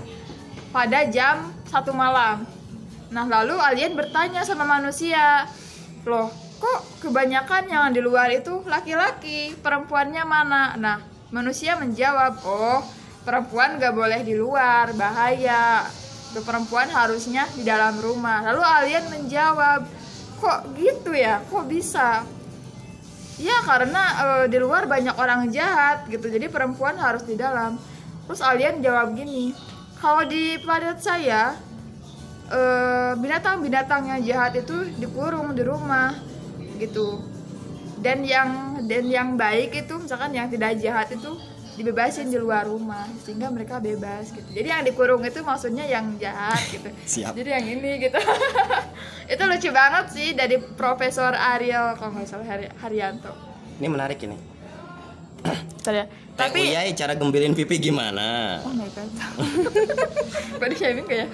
[0.75, 2.43] pada jam satu malam.
[3.15, 5.47] Nah, lalu alien bertanya sama manusia,
[6.03, 10.75] loh, kok kebanyakan yang di luar itu laki-laki, perempuannya mana?
[10.75, 10.99] Nah,
[11.31, 12.83] manusia menjawab, oh,
[13.23, 15.87] perempuan gak boleh di luar, bahaya.
[16.29, 18.45] Itu perempuan harusnya di dalam rumah.
[18.53, 19.89] Lalu alien menjawab,
[20.39, 21.41] kok gitu ya?
[21.49, 22.23] Kok bisa?
[23.39, 27.79] Ya karena eh, di luar banyak orang jahat gitu, jadi perempuan harus di dalam.
[28.27, 29.55] Terus alien jawab gini,
[30.03, 31.55] kalau di planet saya
[32.51, 36.19] eh, binatang-binatang yang jahat itu dikurung di rumah
[36.83, 37.23] gitu.
[37.99, 41.35] Dan yang dan yang baik itu misalkan yang tidak jahat itu
[41.79, 44.49] dibebasin di luar rumah sehingga mereka bebas gitu.
[44.51, 46.91] Jadi yang dikurung itu maksudnya yang jahat gitu.
[47.15, 47.39] Siap.
[47.39, 48.19] Jadi yang ini gitu.
[49.33, 53.31] itu lucu banget sih dari Profesor Ariel kalau nggak salah Hari- Haryanto.
[53.79, 54.35] Ini menarik ini.
[55.79, 56.07] Bentar ya.
[56.39, 58.59] Teh Tapi Uyai cara gembilin pipi gimana?
[58.67, 59.11] Oh my god.
[60.61, 61.29] Body shaming gak ya?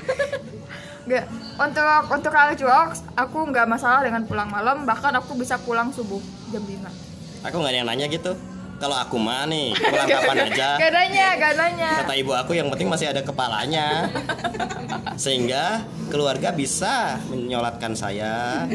[1.04, 1.24] Enggak.
[1.60, 6.20] Untuk untuk kalau jokes, aku nggak masalah dengan pulang malam, bahkan aku bisa pulang subuh
[6.48, 7.48] jam 5.
[7.48, 8.32] Aku nggak ada yang nanya gitu.
[8.78, 10.68] Kalau aku mah nih pulang kapan aja.
[10.76, 11.90] Gak nanya, gak nanya.
[12.04, 14.10] Kata ibu aku yang penting masih ada kepalanya.
[15.14, 18.66] Sehingga keluarga bisa menyolatkan saya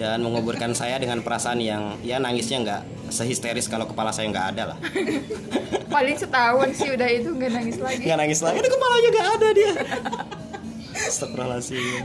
[0.00, 4.62] dan menguburkan saya dengan perasaan yang ya nangisnya nggak sehisteris kalau kepala saya nggak ada
[4.72, 4.78] lah.
[5.94, 8.04] Paling setahun sih udah itu nggak nangis lagi.
[8.08, 9.72] Nggak nangis lagi, kepalanya nggak ada dia.
[11.10, 12.04] Astagfirullahaladzim.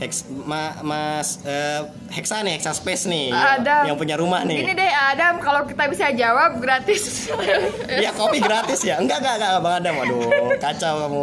[0.00, 3.84] Hex, ma, mas eh, Hexa nih, Hexa Space nih, Adam.
[3.84, 4.64] yang punya rumah nih.
[4.64, 7.28] Gini deh Adam, kalau kita bisa jawab gratis.
[8.04, 8.96] Ya kopi gratis ya?
[8.96, 9.94] Enggak, enggak, enggak, Bang Adam.
[10.00, 11.22] Waduh, kacau kamu.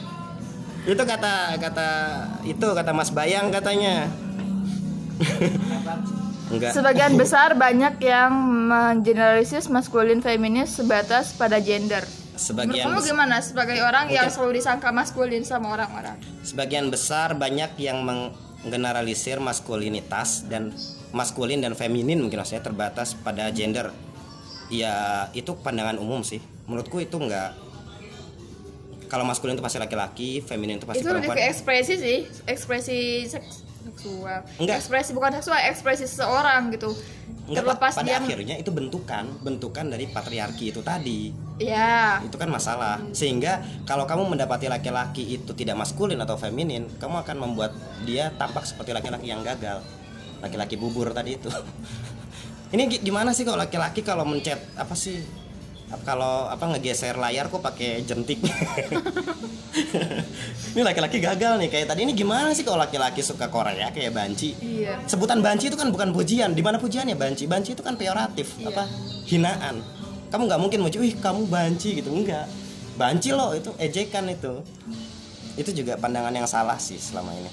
[0.92, 1.88] itu kata kata
[2.44, 4.12] itu kata Mas Bayang katanya.
[6.52, 6.76] enggak.
[6.76, 8.28] Sebagian besar banyak yang
[8.68, 12.04] mengeneralisir maskulin feminis sebatas pada gender.
[12.40, 16.16] Sebagian Menurut kamu gimana sebagai orang yang selalu disangka maskulin sama orang-orang?
[16.40, 20.72] sebagian besar banyak yang menggeneralisir maskulinitas dan
[21.12, 23.92] maskulin dan feminin mungkin maksudnya terbatas pada gender.
[24.72, 26.40] Ya, itu pandangan umum sih.
[26.64, 27.52] Menurutku itu enggak
[29.10, 31.42] kalau maskulin itu pasti laki-laki, feminin itu pasti itu lebih perempuan.
[31.42, 34.78] ke ekspresi sih ekspresi seks- seksual Enggak.
[34.78, 36.94] ekspresi bukan seksual ekspresi seseorang gitu
[37.50, 41.34] Enggak, terlepas pada dia akhirnya itu bentukan, bentukan dari patriarki itu tadi.
[41.60, 43.02] ya itu kan masalah.
[43.10, 47.74] Sehingga kalau kamu mendapati laki-laki itu tidak maskulin atau feminin kamu akan membuat
[48.06, 49.82] dia tampak seperti laki-laki yang gagal.
[50.40, 51.50] Laki-laki bubur tadi itu.
[52.72, 55.18] Ini gi- gimana sih kalau laki-laki kalau mencet apa sih
[56.06, 58.38] kalau apa ngegeser layar kok pakai jentik.
[60.70, 62.06] Ini laki-laki gagal nih kayak tadi.
[62.06, 64.54] Ini gimana sih kalau laki-laki suka Korea kayak banci?
[64.62, 65.02] Iya.
[65.10, 66.54] Sebutan banci itu kan bukan pujian.
[66.54, 67.50] Di mana pujiannya banci?
[67.50, 68.70] Banci itu kan peyoratif Iya.
[68.70, 68.86] apa
[69.26, 69.82] hinaan.
[70.30, 72.14] Kamu nggak mungkin muji wih kamu banci gitu.
[72.14, 72.46] Enggak
[72.94, 74.62] banci loh itu ejekan itu.
[75.58, 77.50] Itu juga pandangan yang salah sih selama ini.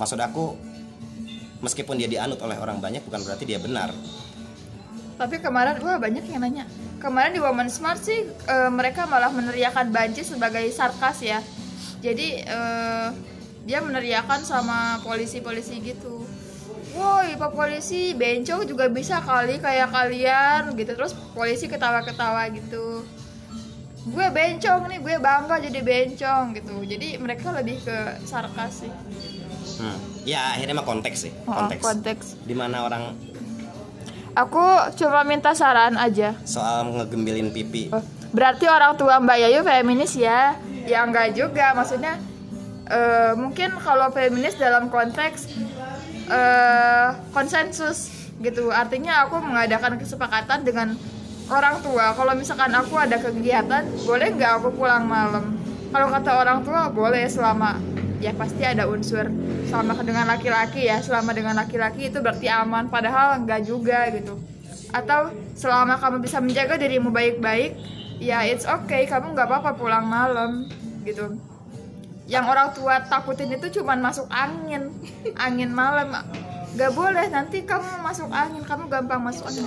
[0.00, 0.56] Maksud aku
[1.60, 3.92] meskipun dia dianut oleh orang banyak bukan berarti dia benar.
[5.16, 6.64] Tapi kemarin wah banyak yang nanya
[6.98, 11.40] kemarin di Woman Smart sih eh, mereka malah meneriakan banci sebagai sarkas ya.
[12.00, 13.08] Jadi eh,
[13.66, 16.22] dia meneriakan sama polisi-polisi gitu.
[16.96, 20.92] Woi pak polisi bencong juga bisa kali kayak kalian gitu.
[20.96, 23.04] Terus polisi ketawa-ketawa gitu.
[24.06, 26.76] Gue bencong nih gue bangga jadi bencong gitu.
[26.86, 28.92] Jadi mereka lebih ke sarkas sih.
[29.76, 29.98] Hmm.
[30.24, 32.26] ya akhirnya mah konteks sih Oh, konteks, konteks.
[32.48, 33.12] Di mana orang
[34.36, 34.62] aku
[34.94, 38.04] cuma minta saran aja soal ngegembilin pipi Oh,
[38.36, 40.60] Berarti orang tua Mbak Yayu feminis ya?
[40.84, 42.20] Ya enggak juga, maksudnya
[42.84, 45.56] eh, mungkin kalau feminis dalam konteks
[46.28, 48.12] eh, konsensus
[48.44, 48.68] gitu.
[48.68, 51.00] Artinya aku mengadakan kesepakatan dengan
[51.48, 52.12] orang tua.
[52.12, 55.56] Kalau misalkan aku ada kegiatan, boleh nggak aku pulang malam?
[55.92, 57.78] Kalau kata orang tua boleh selama
[58.18, 59.28] ya pasti ada unsur
[59.68, 60.98] selama dengan laki-laki ya.
[61.00, 64.36] Selama dengan laki-laki itu berarti aman padahal enggak juga gitu.
[64.92, 67.76] Atau selama kamu bisa menjaga dirimu baik-baik
[68.20, 69.06] ya it's okay.
[69.08, 70.68] Kamu nggak apa-apa pulang malam
[71.06, 71.38] gitu.
[72.26, 74.90] Yang orang tua takutin itu cuman masuk angin
[75.38, 76.10] angin malam.
[76.76, 79.64] Nggak boleh nanti kamu masuk angin kamu gampang masuk angin